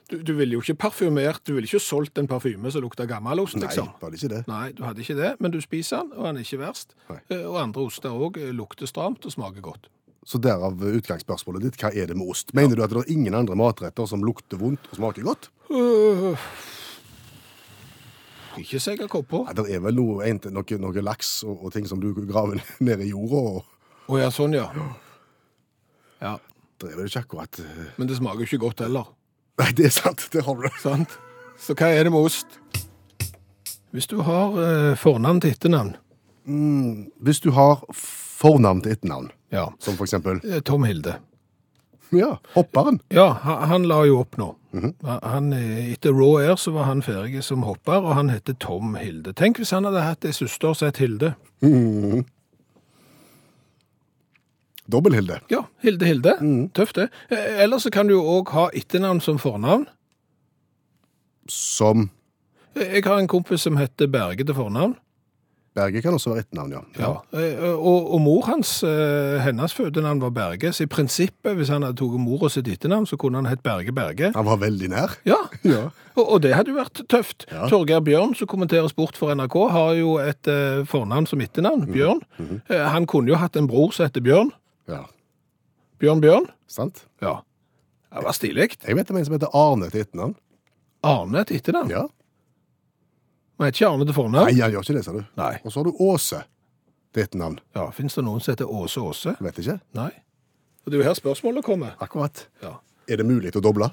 Du, 0.08 0.22
du 0.24 0.34
ville 0.38 0.56
jo 0.56 0.62
ikke 0.64 0.78
parfymert, 0.86 1.42
du 1.44 1.52
ville 1.58 1.68
ikke 1.68 1.82
solgt 1.84 2.18
en 2.22 2.30
parfyme 2.32 2.72
som 2.72 2.82
lukter 2.86 3.06
gammelost, 3.10 3.58
Nei, 3.60 3.66
liksom. 3.68 3.90
var 4.00 4.14
det 4.14 4.22
ikke 4.22 4.30
det? 4.32 4.42
Nei, 4.48 4.72
du 4.78 4.84
hadde 4.88 5.04
ikke 5.04 5.18
det, 5.18 5.34
men 5.44 5.52
du 5.52 5.58
spiser 5.60 6.06
den, 6.06 6.14
og 6.16 6.30
den 6.30 6.40
er 6.40 6.46
ikke 6.48 6.60
verst. 6.62 6.96
Nei. 7.10 7.18
Eh, 7.34 7.44
Og 7.44 7.58
andre 7.60 7.84
oster 7.90 8.16
òg 8.16 8.40
lukter 8.56 8.88
stramt 8.88 9.26
og 9.28 9.34
smaker 9.36 9.66
godt. 9.66 9.90
Så 10.28 10.40
derav 10.44 10.80
utgangsspørsmålet 10.80 11.64
ditt. 11.68 11.78
Hva 11.80 11.92
er 11.96 12.08
det 12.10 12.16
med 12.20 12.28
ost? 12.32 12.54
Mener 12.56 12.76
du 12.76 12.84
at 12.84 12.92
det 12.92 13.04
er 13.04 13.12
ingen 13.14 13.36
andre 13.36 13.56
matretter 13.56 14.08
som 14.08 14.24
lukter 14.24 14.60
vondt 14.60 14.88
og 14.92 14.98
smaker 15.00 15.24
godt? 15.28 15.50
Uh, 15.72 16.36
ikke 18.58 18.80
så 18.82 18.92
jeg 18.96 19.04
har 19.04 19.12
kommet 19.12 19.30
på. 19.30 19.44
Ja, 19.48 19.54
det 19.60 19.68
er 19.76 19.84
vel 19.86 19.96
noe, 20.00 20.28
noe, 20.52 20.80
noe 20.82 21.04
laks 21.06 21.44
og, 21.48 21.62
og 21.68 21.74
ting 21.76 21.88
som 21.90 22.00
du 22.04 22.10
graver 22.28 22.60
ned 22.88 23.04
i 23.06 23.12
jorda. 23.12 23.44
og 24.08 24.12
Å 24.16 24.20
ja, 24.24 24.32
sånn, 24.34 24.56
ja. 24.58 24.68
Ja, 26.24 26.38
Det 26.82 26.92
er 26.92 26.98
vel 26.98 27.10
ikke 27.12 27.22
akkurat 27.28 27.60
eh, 27.62 27.92
Men 28.00 28.10
det 28.10 28.16
smaker 28.18 28.42
jo 28.42 28.48
ikke 28.50 28.64
godt 28.66 28.82
heller. 28.88 29.12
Nei, 29.58 29.72
det 29.78 29.86
er 29.90 29.94
sant. 29.96 30.28
Det 30.32 30.44
har 30.46 30.56
du. 30.56 30.68
Sant? 30.82 31.16
Så 31.58 31.74
hva 31.74 31.88
er 31.90 32.04
det 32.06 32.12
med 32.14 32.22
ost? 32.28 32.60
Hvis 33.96 34.06
du 34.12 34.20
har 34.22 34.58
eh, 34.62 34.96
fornavn 35.00 35.40
til 35.42 35.56
etternavn 35.56 35.96
Hvis 37.24 37.40
du 37.42 37.50
har 37.56 37.82
fornavn 37.94 38.82
til 38.86 38.94
etternavn, 38.94 39.32
Ja. 39.52 39.70
som 39.80 39.96
for 39.98 40.06
eksempel 40.06 40.42
eh, 40.46 40.60
Tom 40.62 40.84
Hilde. 40.84 41.16
Ja, 42.12 42.38
hopperen. 42.54 43.02
Ja, 43.12 43.34
han, 43.44 43.64
han 43.68 43.84
la 43.90 44.02
jo 44.08 44.20
opp 44.22 44.38
nå. 44.40 44.54
Han- 44.78 44.94
han, 45.24 45.50
eh, 45.54 45.90
etter 45.94 46.14
Raw 46.16 46.38
Air 46.40 46.56
så 46.56 46.72
var 46.76 46.84
han 46.88 47.02
ferdig 47.02 47.42
som 47.44 47.64
hopper, 47.68 47.98
og 48.04 48.14
han 48.16 48.30
heter 48.30 48.54
Tom 48.64 48.94
Hilde. 48.96 49.34
Tenk 49.34 49.58
hvis 49.60 49.72
han 49.76 49.84
hadde 49.90 50.04
hatt 50.06 50.26
ei 50.28 50.32
søster 50.36 50.74
som 50.78 50.88
het 50.92 51.02
Hilde. 51.02 51.34
Dobbel-Hilde. 54.92 55.40
Ja, 55.52 55.64
Hilde 55.84 56.06
Hilde. 56.08 56.36
Tøft 56.74 56.96
det. 56.96 57.10
Ellers 57.30 57.60
Eller 57.64 57.78
så 57.84 57.90
kan 57.92 58.08
du 58.08 58.14
jo 58.16 58.24
òg 58.38 58.52
ha 58.56 58.68
etternavn 58.74 59.20
som 59.22 59.38
fornavn. 59.40 59.88
Som 61.48 62.10
Eh, 62.78 62.94
Jeg 62.94 63.04
har 63.06 63.18
en 63.20 63.28
kompis 63.28 63.62
som 63.66 63.78
heter 63.78 64.08
Berge 64.08 64.44
til 64.46 64.54
fornavn. 64.56 64.96
Berge 65.78 66.02
kan 66.02 66.14
også 66.14 66.30
være 66.30 66.40
etternavn, 66.44 66.72
ja. 66.72 66.80
Ja. 67.00 67.10
ja. 67.34 67.72
Og, 67.74 68.12
og 68.14 68.22
mor 68.22 68.42
hans, 68.46 68.84
eh, 68.84 69.40
hennes 69.42 69.74
fødenavn 69.74 70.22
var 70.22 70.30
Berge, 70.34 70.72
så 70.74 70.84
i 70.84 70.90
prinsippet, 70.90 71.56
hvis 71.58 71.70
han 71.70 71.84
hadde 71.86 71.98
tatt 71.98 72.20
mora 72.22 72.50
sitt 72.50 72.68
etternavn, 72.68 73.06
så 73.10 73.18
kunne 73.18 73.38
han 73.42 73.46
hett 73.50 73.62
Berge 73.66 73.92
Berge. 73.94 74.32
Han 74.36 74.46
var 74.46 74.58
veldig 74.62 74.90
nær. 74.94 75.16
Ja, 75.26 75.38
Ja. 75.64 75.84
og, 76.16 76.24
og 76.34 76.42
det 76.46 76.54
hadde 76.58 76.70
jo 76.74 76.78
vært 76.78 77.02
tøft. 77.10 77.46
Ja. 77.52 77.68
Torgeir 77.70 78.02
Bjørn, 78.06 78.36
som 78.38 78.48
kommenterer 78.50 78.90
sport 78.90 79.18
for 79.18 79.34
NRK, 79.34 79.58
har 79.74 79.94
jo 79.98 80.16
et 80.22 80.48
eh, 80.54 80.84
fornavn 80.86 81.26
som 81.30 81.42
etternavn, 81.42 81.88
Bjørn. 81.94 82.22
Eh, 82.70 82.86
han 82.94 83.06
kunne 83.10 83.30
jo 83.34 83.42
hatt 83.42 83.58
en 83.58 83.68
bror 83.70 83.90
som 83.94 84.06
heter 84.10 84.22
Bjørn. 84.26 84.52
Ja. 84.88 85.04
Bjørn 86.02 86.22
Bjørn. 86.22 86.46
Sant? 86.70 87.06
Ja. 87.24 87.40
Det 88.14 88.24
var 88.24 88.36
stilig. 88.38 88.70
Jeg 88.86 88.96
vet 88.98 89.10
om 89.12 89.18
en 89.20 89.26
som 89.28 89.36
heter 89.36 89.56
Arne 89.58 89.90
til 89.94 90.04
etternavn. 90.06 90.36
Arne 91.06 91.44
til 91.50 91.60
etternavn. 91.60 91.92
Ja. 91.92 92.06
Men 93.58 93.70
heter 93.70 93.82
ikke 93.82 93.90
Arne 93.90 94.06
til 94.08 94.16
fornavn? 94.18 94.48
Nei, 94.52 94.62
han 94.62 94.72
gjør 94.76 94.86
ikke 94.86 94.96
det, 95.00 95.04
sa 95.08 95.16
du. 95.16 95.24
Nei. 95.40 95.54
Og 95.64 95.74
så 95.74 95.82
har 95.82 95.90
du 95.90 96.02
Åse 96.08 96.42
til 97.16 97.26
etternavn. 97.26 97.60
Ja, 97.78 97.88
Fins 97.98 98.18
det 98.18 98.24
noen 98.28 98.44
som 98.44 98.54
heter 98.54 98.70
Åse 98.70 99.02
Åse? 99.02 99.34
Vet 99.44 99.62
ikke. 99.64 99.80
Nei. 99.98 100.12
Og 100.86 100.92
det 100.92 101.00
er 101.00 101.04
jo 101.04 101.08
her 101.10 101.18
spørsmålet 101.18 101.66
kommer. 101.66 101.98
Akkurat. 102.04 102.46
Ja. 102.64 102.78
Er 103.10 103.20
det 103.20 103.26
mulig 103.28 103.52
å 103.58 103.64
doble? 103.64 103.90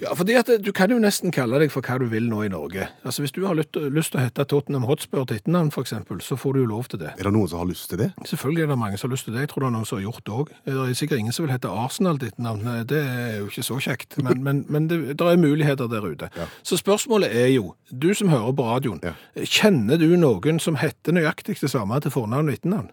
Ja, 0.00 0.12
fordi 0.14 0.34
at 0.38 0.50
Du 0.64 0.70
kan 0.72 0.90
jo 0.90 0.98
nesten 1.02 1.32
kalle 1.34 1.58
deg 1.58 1.70
for 1.74 1.82
hva 1.82 1.96
du 1.98 2.06
vil 2.10 2.28
nå 2.30 2.44
i 2.44 2.48
Norge. 2.52 2.88
Altså 3.04 3.22
Hvis 3.24 3.32
du 3.34 3.40
har 3.46 3.54
lyst, 3.58 3.74
lyst 3.76 4.12
til 4.12 4.20
å 4.20 4.24
hete 4.24 4.44
Tottenham 4.48 4.84
Hotspur 4.88 5.24
til 5.26 5.38
etternavn, 5.40 5.70
f.eks., 5.74 5.94
så 6.26 6.36
får 6.38 6.54
du 6.54 6.60
jo 6.60 6.66
lov 6.70 6.88
til 6.92 7.00
det. 7.02 7.12
Er 7.18 7.28
det 7.28 7.32
noen 7.34 7.48
som 7.50 7.58
har 7.62 7.66
lyst 7.70 7.88
til 7.90 7.98
det? 7.98 8.10
Selvfølgelig 8.26 8.62
er 8.62 8.70
det 8.72 8.78
mange 8.78 8.98
som 9.00 9.08
har 9.10 9.14
lyst 9.16 9.24
til 9.28 9.34
det. 9.34 9.40
Jeg 9.46 9.50
tror 9.52 9.64
det 9.64 9.68
er 9.70 9.74
noen 9.76 9.88
som 9.90 9.98
har 9.98 10.04
gjort 10.06 10.22
det 10.28 10.34
òg. 10.38 10.52
Det 10.68 10.76
er 10.84 10.94
sikkert 11.00 11.18
ingen 11.24 11.32
som 11.36 11.46
vil 11.46 11.52
hete 11.56 11.72
Arsenal 11.84 12.18
til 12.22 12.28
etternavn. 12.32 12.68
Det 12.94 13.02
er 13.02 13.36
jo 13.40 13.46
ikke 13.50 13.66
så 13.68 13.80
kjekt. 13.88 14.18
Men, 14.22 14.42
men, 14.44 14.64
men 14.68 14.88
det, 14.90 15.00
det 15.18 15.26
er 15.32 15.42
muligheter 15.42 15.90
der 15.90 16.06
ute. 16.06 16.30
Ja. 16.36 16.46
Så 16.62 16.78
spørsmålet 16.80 17.34
er 17.34 17.50
jo, 17.56 17.74
du 17.90 18.10
som 18.14 18.28
hører 18.32 18.52
på 18.54 18.68
radioen, 18.70 19.00
Ja. 19.02 19.12
kjenner 19.44 19.98
du 19.98 20.08
noen 20.16 20.58
som 20.62 20.76
heter 20.78 21.12
nøyaktig 21.16 21.58
det 21.60 21.70
samme 21.72 21.98
til 22.04 22.10
fornavn 22.14 22.48
og 22.48 22.54
etternavn? 22.58 22.90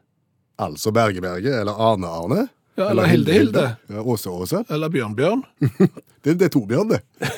Altså 0.60 0.92
Berge 0.96 1.20
Berge, 1.22 1.52
eller 1.62 1.76
Arne 1.76 2.08
Arne? 2.08 2.48
Ja, 2.76 2.90
eller 2.92 3.08
Hilde 3.08 3.34
Hilde. 3.34 3.66
Ja, 3.88 4.02
Åse 4.02 4.30
Åse. 4.30 4.64
Eller 4.70 4.90
Bjørn 4.90 5.16
Bjørn? 5.16 5.44
Det, 6.26 6.34
det 6.40 6.48
er 6.48 6.50
Torbjørn, 6.56 6.90
det. 6.90 7.02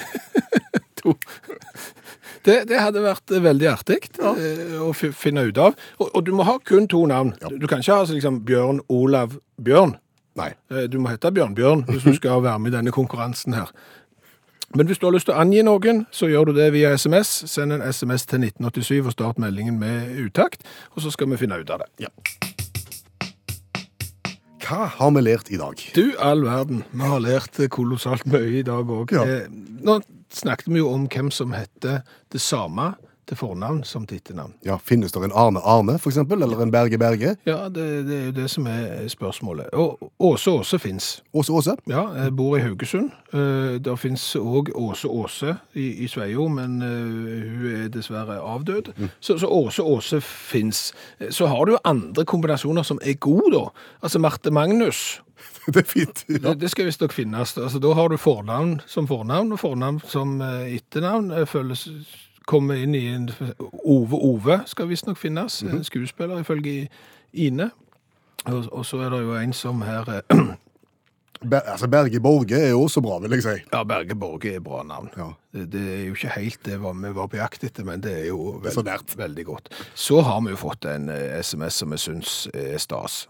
Det, 2.47 2.61
det 2.69 2.77
hadde 2.79 3.01
vært 3.03 3.31
eh, 3.35 3.43
veldig 3.43 3.67
artig 3.67 3.97
ja. 4.15 4.31
å 4.79 4.93
finne 4.95 5.43
ut 5.49 5.57
av. 5.59 5.75
Og, 5.99 6.07
og 6.07 6.21
du 6.23 6.31
må 6.35 6.45
ha 6.47 6.53
kun 6.63 6.87
to 6.87 7.01
navn. 7.09 7.33
Du, 7.41 7.57
du 7.59 7.67
kan 7.67 7.83
ikke 7.83 7.91
ha 7.97 8.05
altså, 8.05 8.15
liksom, 8.15 8.39
Bjørn 8.47 8.79
Olav 8.87 9.35
Bjørn. 9.59 9.97
Nei. 10.39 10.53
Eh, 10.71 10.87
Du 10.87 10.95
må 11.03 11.11
hete 11.11 11.33
Bjørn 11.35 11.57
Bjørn 11.57 11.83
hvis 11.89 12.07
du 12.07 12.13
skal 12.15 12.43
være 12.45 12.61
med 12.63 12.71
i 12.71 12.77
denne 12.77 12.95
konkurransen 12.95 13.57
her. 13.57 13.73
Men 14.75 14.87
hvis 14.87 14.99
du 14.99 15.07
har 15.07 15.15
lyst 15.15 15.27
til 15.27 15.35
å 15.35 15.41
angi 15.43 15.63
noen, 15.63 16.05
så 16.11 16.27
gjør 16.31 16.49
du 16.49 16.57
det 16.57 16.69
via 16.75 16.93
SMS. 16.95 17.33
Send 17.51 17.75
en 17.75 17.83
SMS 17.83 18.27
til 18.27 18.43
1987 18.47 18.99
og 18.99 19.13
start 19.15 19.43
meldingen 19.43 19.79
med 19.79 20.15
utakt, 20.19 20.63
og 20.95 21.03
så 21.03 21.11
skal 21.11 21.31
vi 21.31 21.39
finne 21.43 21.59
ut 21.59 21.71
av 21.71 21.83
det. 21.83 22.07
Ja. 22.07 22.11
Hva 24.67 24.89
har 24.97 25.11
vi 25.15 25.21
lært 25.23 25.47
i 25.47 25.57
dag? 25.59 25.79
Du 25.95 26.17
all 26.19 26.41
verden, 26.43 26.81
vi 26.91 27.07
har 27.07 27.21
lært 27.23 27.55
kolossalt 27.71 28.25
mye 28.27 28.59
i 28.59 28.63
dag 28.67 28.89
òg. 28.91 29.13
Ja. 29.15 29.45
Nå 29.47 30.01
snakket 30.35 30.67
vi 30.73 30.81
jo 30.81 30.89
om 30.91 31.05
hvem 31.07 31.29
som 31.31 31.53
heter 31.55 32.01
det 32.33 32.41
samme 32.43 32.89
til 33.27 33.37
fornavn 33.37 33.83
som 33.85 34.05
tittenavn. 34.07 34.53
Ja, 34.65 34.77
Finnes 34.83 35.11
det 35.11 35.21
en 35.23 35.33
Arne 35.35 35.59
Arne, 35.65 35.97
for 35.99 36.09
eksempel? 36.09 36.41
Eller 36.43 36.61
en 36.63 36.71
Berge 36.71 36.97
Berge? 36.97 37.35
Ja, 37.45 37.69
det, 37.69 37.85
det 38.07 38.17
er 38.21 38.25
jo 38.29 38.31
det 38.37 38.47
som 38.53 38.67
er 38.71 39.07
spørsmålet. 39.11 39.69
Og 39.73 40.11
Åse 40.19 40.51
Åse 40.51 40.79
fins. 40.79 41.09
Åse 41.33 41.51
Åse? 41.51 41.75
Ja, 41.91 42.05
jeg 42.23 42.35
bor 42.35 42.57
i 42.57 42.61
Haugesund. 42.63 43.11
Eh, 43.33 43.77
Der 43.83 43.95
fins 43.99 44.23
òg 44.39 44.71
Åse 44.75 45.07
Åse 45.11 45.57
i, 45.75 45.89
i 46.03 46.07
Sveio, 46.07 46.47
men 46.47 46.81
eh, 46.81 47.51
hun 47.59 47.83
er 47.83 47.87
dessverre 47.93 48.39
avdød. 48.41 48.93
Så, 49.19 49.37
så 49.37 49.47
Åse 49.51 49.83
Åse 49.83 50.21
fins. 50.21 50.93
Så 51.29 51.47
har 51.47 51.65
du 51.65 51.71
jo 51.75 51.83
andre 51.83 52.25
kombinasjoner 52.25 52.83
som 52.87 52.99
er 53.03 53.13
gode, 53.19 53.51
da. 53.57 53.65
Altså 54.01 54.19
Marte 54.19 54.51
Magnus. 54.51 55.19
Det 55.67 55.81
er 55.83 55.85
fint. 55.89 56.21
Ja. 56.31 56.37
Det, 56.47 56.53
det 56.61 56.69
skal 56.71 56.87
visstnok 56.87 57.11
finnes. 57.13 57.51
Altså, 57.59 57.79
da 57.83 57.91
har 57.93 58.07
du 58.09 58.15
fornavn 58.17 58.77
som 58.87 59.07
fornavn, 59.07 59.51
og 59.51 59.59
fornavn 59.59 59.99
som 60.07 60.37
eh, 60.41 60.77
etternavn. 60.77 61.27
eh, 61.35 61.45
Føles 61.45 61.83
Kommer 62.47 62.79
inn 62.79 62.95
i 62.95 63.03
en 63.11 63.27
Ove 63.83 64.15
Ove 64.15 64.61
skal 64.71 64.87
visstnok 64.87 65.19
finnes. 65.19 65.61
En 65.67 65.83
skuespiller, 65.83 66.39
ifølge 66.39 66.87
Ine. 67.33 67.71
Og, 68.47 68.69
og 68.71 68.85
så 68.87 69.01
er 69.03 69.11
det 69.11 69.19
jo 69.25 69.35
en 69.35 69.53
som 69.53 69.81
her 69.83 70.07
eh, 70.13 70.39
Ber 71.45 71.59
altså, 71.69 71.87
Berge 71.87 72.19
Borge 72.19 72.57
er 72.57 72.71
jo 72.71 72.81
også 72.87 73.01
bra, 73.05 73.19
vil 73.21 73.35
jeg 73.35 73.43
si. 73.45 73.55
Ja, 73.73 73.83
Berge 73.85 74.15
Borge 74.17 74.55
er 74.55 74.63
bra 74.63 74.81
navn. 74.87 75.11
Ja. 75.17 75.27
Det, 75.53 75.67
det 75.75 75.83
er 75.93 76.01
jo 76.07 76.15
ikke 76.15 76.33
helt 76.33 76.65
det 76.65 76.79
vi 76.81 77.11
var 77.19 77.29
på 77.29 77.37
jakt 77.37 77.63
etter, 77.67 77.85
men 77.85 78.01
det 78.01 78.13
er 78.23 78.25
jo 78.31 78.57
er 78.63 78.73
så 78.73 78.81
veld, 78.85 79.13
veldig 79.19 79.45
godt. 79.45 79.69
Så 79.93 80.23
har 80.25 80.41
vi 80.41 80.55
jo 80.55 80.59
fått 80.63 80.87
en 80.89 81.11
eh, 81.13 81.37
SMS 81.43 81.77
som 81.83 81.93
vi 81.93 82.01
syns 82.01 82.35
er 82.57 82.77
stas. 82.81 83.25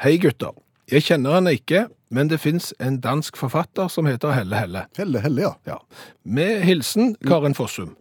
Hei 0.00 0.16
gutter. 0.22 0.56
Jeg 0.90 1.04
kjenner 1.06 1.36
henne 1.36 1.52
ikke, 1.54 1.84
men 2.10 2.30
det 2.32 2.40
fins 2.42 2.72
en 2.80 2.96
dansk 3.02 3.36
forfatter 3.38 3.90
som 3.92 4.08
heter 4.08 4.32
Helle 4.34 4.56
Helle. 4.56 4.86
Helle 4.98 5.20
Helle, 5.22 5.44
ja. 5.44 5.52
Ja. 5.68 5.76
Med 6.24 6.64
hilsen 6.64 7.12
Karin 7.26 7.54
Fossum. 7.54 7.92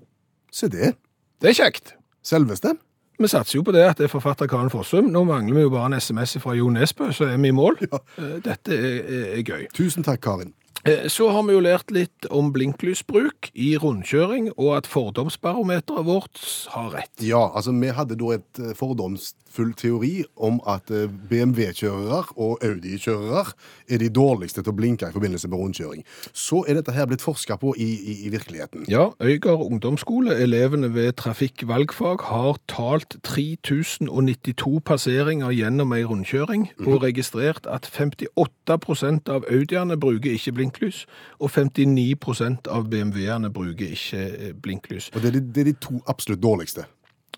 Se 0.51 0.69
det. 0.71 0.93
Det 1.41 1.51
er 1.51 1.57
kjekt. 1.57 1.93
Selveste. 2.25 2.75
Vi 3.19 3.27
satser 3.27 3.57
jo 3.57 3.65
på 3.67 3.73
det 3.75 3.83
at 3.83 3.99
det 3.99 4.07
er 4.07 4.11
forfatter 4.13 4.47
Karin 4.47 4.71
Fossum. 4.71 5.09
Nå 5.11 5.25
mangler 5.27 5.57
vi 5.57 5.65
jo 5.65 5.71
bare 5.73 5.89
en 5.91 5.97
SMS 5.99 6.37
fra 6.39 6.53
Jo 6.55 6.69
Nesbø, 6.71 7.09
så 7.15 7.27
er 7.27 7.37
vi 7.41 7.51
i 7.51 7.55
mål. 7.55 7.81
Ja. 7.83 7.99
Dette 8.45 8.75
er, 8.75 9.01
er, 9.03 9.25
er 9.39 9.43
gøy. 9.43 9.65
Tusen 9.75 10.07
takk, 10.07 10.21
Karin. 10.23 10.53
Eh, 10.85 11.07
Så 11.09 11.29
har 11.29 11.43
vi 11.43 11.53
jo 11.53 11.59
lært 11.63 11.91
litt 11.91 12.27
om 12.31 12.53
blinklysbruk 12.55 13.49
i 13.53 13.73
rundkjøring, 13.77 14.51
og 14.57 14.77
at 14.77 14.87
fordomsbarometeret 14.87 16.05
vårt 16.07 16.39
har 16.71 16.93
rett. 16.95 17.11
Ja, 17.19 17.49
altså 17.55 17.73
vi 17.75 17.91
hadde 17.91 18.15
da 18.19 18.31
et 18.37 18.61
eh, 18.63 18.71
fordomsfull 18.77 19.73
teori 19.75 20.23
om 20.37 20.61
at 20.69 20.87
eh, 20.91 21.09
BMW-kjørere 21.29 22.21
og 22.37 22.63
Audi-kjørere 22.63 23.43
er 23.89 23.99
de 23.99 24.09
dårligste 24.09 24.63
til 24.63 24.71
å 24.71 24.77
blinke 24.77 25.09
i 25.09 25.15
forbindelse 25.15 25.49
med 25.51 25.59
rundkjøring. 25.59 26.05
Så 26.31 26.63
er 26.67 26.79
dette 26.79 26.95
her 26.95 27.09
blitt 27.11 27.25
forska 27.25 27.59
på 27.59 27.73
i, 27.75 27.89
i, 27.99 28.15
i 28.29 28.31
virkeligheten. 28.31 28.87
Ja, 28.87 29.09
Øygard 29.19 29.65
ungdomsskole, 29.67 30.37
elevene 30.39 30.93
ved 30.95 31.17
trafikkvalgfag, 31.19 32.23
har 32.31 32.61
talt 32.71 33.19
3092 33.27 34.79
passeringer 34.87 35.51
gjennom 35.51 35.91
ei 35.97 36.05
rundkjøring, 36.07 36.69
og 36.87 37.03
registrert 37.03 37.67
at 37.67 37.89
58% 37.91 39.27
av 39.33 39.43
Audiene 39.51 39.99
bruker 39.99 40.31
ikke 40.37 40.55
blinklys, 40.69 41.05
og 41.39 41.49
59 41.51 42.67
av 42.69 42.87
BMW-ene 42.89 43.49
bruker 43.53 43.91
ikke 43.95 44.21
eh, 44.29 44.53
blinklys. 44.53 45.09
Og 45.15 45.21
det 45.21 45.31
er 45.31 45.39
de, 45.39 45.41
det 45.41 45.61
er 45.61 45.69
de 45.71 45.75
to 45.81 45.99
absolutt 46.07 46.41
dårligste. 46.43 46.85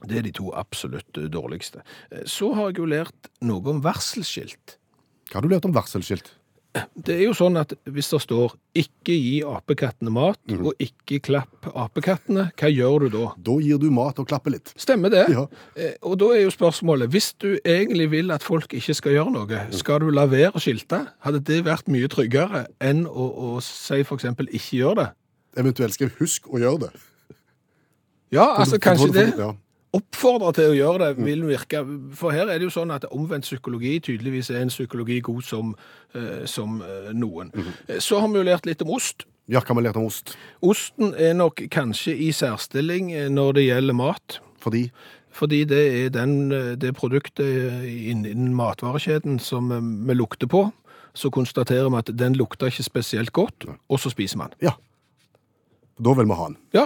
Det 0.01 0.17
er 0.17 0.25
de 0.25 0.31
to 0.31 0.51
absolutt 0.57 1.17
eh, 1.17 1.29
dårligste. 1.31 1.81
Eh, 2.11 2.25
Så 2.25 2.53
har 2.53 2.71
jeg 2.71 2.79
jo 2.81 2.85
lært 2.85 3.31
noe 3.41 3.61
om 3.69 3.81
varselskilt. 3.85 4.77
Hva 5.31 5.39
har 5.39 5.45
du 5.47 5.51
lært 5.53 5.65
om 5.65 5.73
varselskilt? 5.75 6.33
Det 6.95 7.17
er 7.17 7.25
jo 7.25 7.33
sånn 7.35 7.57
at 7.59 7.73
hvis 7.83 8.07
det 8.13 8.19
står 8.23 8.53
'ikke 8.79 9.11
gi 9.11 9.41
apekattene 9.43 10.09
mat', 10.09 10.39
og 10.63 10.71
'ikke 10.79 11.19
klapp 11.19 11.67
apekattene', 11.75 12.51
hva 12.55 12.69
gjør 12.71 12.99
du 12.99 13.09
da? 13.17 13.33
Da 13.37 13.51
gir 13.59 13.77
du 13.77 13.89
mat 13.91 14.19
og 14.19 14.27
klapper 14.27 14.51
litt. 14.51 14.71
Stemmer 14.77 15.09
det? 15.11 15.25
Ja. 15.29 15.47
Eh, 15.75 15.93
Og 16.01 16.17
da 16.17 16.25
er 16.31 16.43
jo 16.43 16.49
spørsmålet, 16.49 17.09
hvis 17.11 17.33
du 17.37 17.57
egentlig 17.65 18.09
vil 18.11 18.31
at 18.31 18.41
folk 18.43 18.71
ikke 18.73 18.93
skal 18.95 19.11
gjøre 19.11 19.31
noe, 19.33 19.67
skal 19.71 19.99
du 19.99 20.09
la 20.11 20.25
være 20.25 20.53
å 20.55 20.59
skilte? 20.63 21.07
Hadde 21.19 21.43
det 21.43 21.65
vært 21.65 21.87
mye 21.87 22.07
tryggere 22.07 22.67
enn 22.79 23.05
å, 23.05 23.57
å 23.57 23.61
si 23.61 24.03
for 24.03 24.15
eksempel 24.15 24.47
'ikke 24.47 24.77
gjør 24.79 24.95
det'? 24.95 25.11
Eventuelt 25.57 25.93
skal 25.93 26.07
jeg 26.07 26.17
huske 26.19 26.47
å 26.49 26.57
gjøre 26.59 26.79
det'. 26.87 26.99
Ja, 28.31 28.55
altså 28.57 28.77
kanskje 28.79 29.11
det. 29.11 29.33
Ja. 29.37 29.53
Oppfordre 29.93 30.53
til 30.55 30.71
å 30.71 30.75
gjøre 30.77 30.99
det, 31.03 31.25
vil 31.25 31.41
virke 31.49 31.81
For 32.15 32.31
her 32.31 32.47
er 32.47 32.59
det 32.59 32.69
jo 32.69 32.73
sånn 32.73 32.93
at 32.95 33.05
omvendt 33.11 33.43
psykologi 33.47 33.97
tydeligvis 33.99 34.49
er 34.53 34.61
en 34.61 34.71
psykologi 34.71 35.19
god 35.25 35.41
som, 35.43 35.73
eh, 36.15 36.45
som 36.45 36.81
eh, 36.81 37.11
noen. 37.13 37.51
Eh, 37.87 37.99
Så 37.99 38.19
har 38.19 38.27
vi 38.31 38.39
jo 38.39 38.45
lært 38.47 38.65
litt 38.65 38.81
om 38.81 38.93
ost. 38.95 39.25
Ja, 39.51 39.59
hva 39.59 39.73
har 39.73 39.81
vi 39.81 39.87
lært 39.87 39.97
om 39.99 40.05
ost? 40.07 40.35
Osten 40.63 41.13
er 41.19 41.33
nok 41.33 41.63
kanskje 41.71 42.15
i 42.15 42.31
særstilling 42.31 43.11
når 43.33 43.53
det 43.59 43.65
gjelder 43.67 43.93
mat. 43.93 44.39
Fordi 44.61 44.91
Fordi 45.31 45.63
det 45.63 46.05
er 46.05 46.09
den, 46.09 46.49
det 46.79 46.93
produktet 46.95 47.85
innen 47.87 48.53
matvarekjeden 48.53 49.39
som 49.39 49.69
vi 50.07 50.13
lukter 50.13 50.47
på. 50.47 50.71
Så 51.15 51.29
konstaterer 51.31 51.89
vi 51.89 51.97
at 51.97 52.11
den 52.19 52.35
lukter 52.35 52.67
ikke 52.67 52.83
spesielt 52.83 53.31
godt, 53.31 53.65
og 53.89 53.99
så 53.99 54.09
spiser 54.11 54.37
man. 54.37 54.51
Ja. 54.61 54.71
Da 56.01 56.13
vil 56.17 56.25
vi 56.25 56.33
ha 56.33 56.45
den. 56.49 56.55
Ja, 56.73 56.85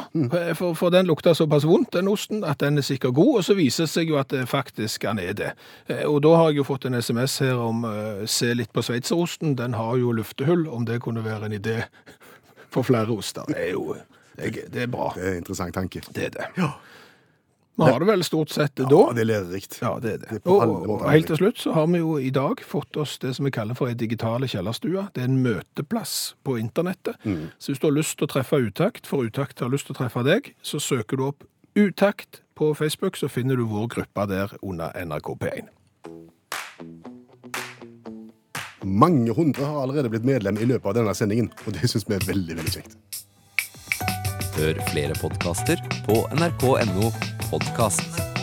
for, 0.60 0.73
for 0.75 0.91
den 0.91 1.08
lukter 1.08 1.34
såpass 1.38 1.63
vondt, 1.63 1.93
den 1.95 2.10
osten, 2.12 2.43
at 2.43 2.60
den 2.60 2.78
er 2.78 2.84
sikkert 2.84 3.13
god, 3.15 3.38
og 3.39 3.45
så 3.47 3.56
viser 3.56 3.86
det 3.86 3.91
seg 3.93 4.10
jo 4.12 4.17
at 4.19 4.34
det 4.34 4.41
faktisk 4.51 5.06
han 5.08 5.21
er 5.23 5.32
det. 5.39 5.51
Eh, 5.88 6.04
Og 6.04 6.19
da 6.25 6.34
har 6.36 6.49
jeg 6.51 6.58
jo 6.60 6.65
fått 6.67 6.86
en 6.89 6.97
sms 6.99 7.38
her 7.45 7.62
om 7.63 7.86
uh, 7.88 8.25
se 8.28 8.51
litt 8.54 8.73
på 8.75 8.84
sveitserosten, 8.84 9.56
den 9.56 9.78
har 9.80 9.95
jo 10.01 10.12
luftehull, 10.12 10.67
om 10.67 10.84
det 10.86 10.99
kunne 11.06 11.23
være 11.23 11.47
en 11.47 11.56
idé 11.56 11.78
for 12.73 12.84
flere 12.84 13.08
oster. 13.15 13.47
Det 13.47 13.62
er 13.69 13.71
jo 13.71 13.95
det 14.36 14.49
er, 14.49 14.67
det 14.67 14.82
er 14.84 14.91
bra, 14.91 15.13
Det 15.15 15.23
er 15.23 15.32
en 15.38 15.43
interessant 15.45 15.73
tanke. 15.80 16.01
det 16.12 16.25
er 16.25 16.36
det. 16.36 16.69
Vi 17.75 17.83
har 17.83 17.99
det 17.99 18.07
vel 18.07 18.23
stort 18.23 18.49
sett 18.49 18.75
da. 18.75 18.85
Ja, 18.88 19.01
det 19.15 19.25
er 19.25 19.27
lærerikt. 19.27 19.77
Ja, 19.81 19.97
det 19.99 20.11
er 20.13 20.21
det. 20.21 20.29
Det 20.29 20.39
er 20.39 20.51
Og, 20.51 20.85
og 20.89 21.03
helt 21.11 21.27
til 21.27 21.41
slutt 21.41 21.59
så 21.59 21.73
har 21.75 21.89
vi 21.91 21.99
jo 21.99 22.15
i 22.19 22.31
dag 22.31 22.61
fått 22.63 22.95
oss 22.97 23.17
det 23.19 23.33
som 23.35 23.47
vi 23.47 23.51
kaller 23.51 23.75
for 23.75 23.91
ei 23.91 23.97
digitale 23.99 24.47
kjellerstue. 24.47 25.09
Det 25.15 25.25
er 25.25 25.27
en 25.27 25.41
møteplass 25.43 26.35
på 26.47 26.55
internettet. 26.61 27.19
Mm. 27.27 27.51
Så 27.59 27.73
hvis 27.73 27.83
du 27.83 27.89
har 27.89 27.97
lyst 27.97 28.17
til 28.19 28.29
å 28.29 28.31
treffe 28.31 28.61
Utakt, 28.65 29.07
for 29.07 29.27
Utakt 29.27 29.59
har 29.59 29.73
lyst 29.73 29.89
til 29.89 29.97
å 29.97 29.99
treffe 29.99 30.23
deg, 30.23 30.53
så 30.63 30.79
søker 30.79 31.19
du 31.19 31.27
opp 31.27 31.43
Utakt 31.75 32.41
på 32.55 32.71
Facebook, 32.79 33.19
så 33.19 33.27
finner 33.27 33.59
du 33.59 33.67
vår 33.67 33.91
gruppe 33.91 34.27
der 34.31 34.55
under 34.63 34.95
NRK 34.95 35.33
P1. 35.43 35.67
Mange 38.85 39.33
hundre 39.35 39.67
har 39.67 39.81
allerede 39.83 40.13
blitt 40.13 40.23
medlem 40.23 40.61
i 40.61 40.67
løpet 40.69 40.93
av 40.93 40.99
denne 41.01 41.15
sendingen, 41.17 41.51
og 41.65 41.75
det 41.75 41.89
syns 41.91 42.07
vi 42.07 42.15
er 42.15 42.27
veldig, 42.31 42.59
veldig 42.61 42.75
kjekt. 42.77 42.99
Hør 44.55 44.83
flere 44.93 45.17
podkaster 45.19 45.81
på 46.07 46.21
nrk.no 46.38 47.35
podkast. 47.55 48.35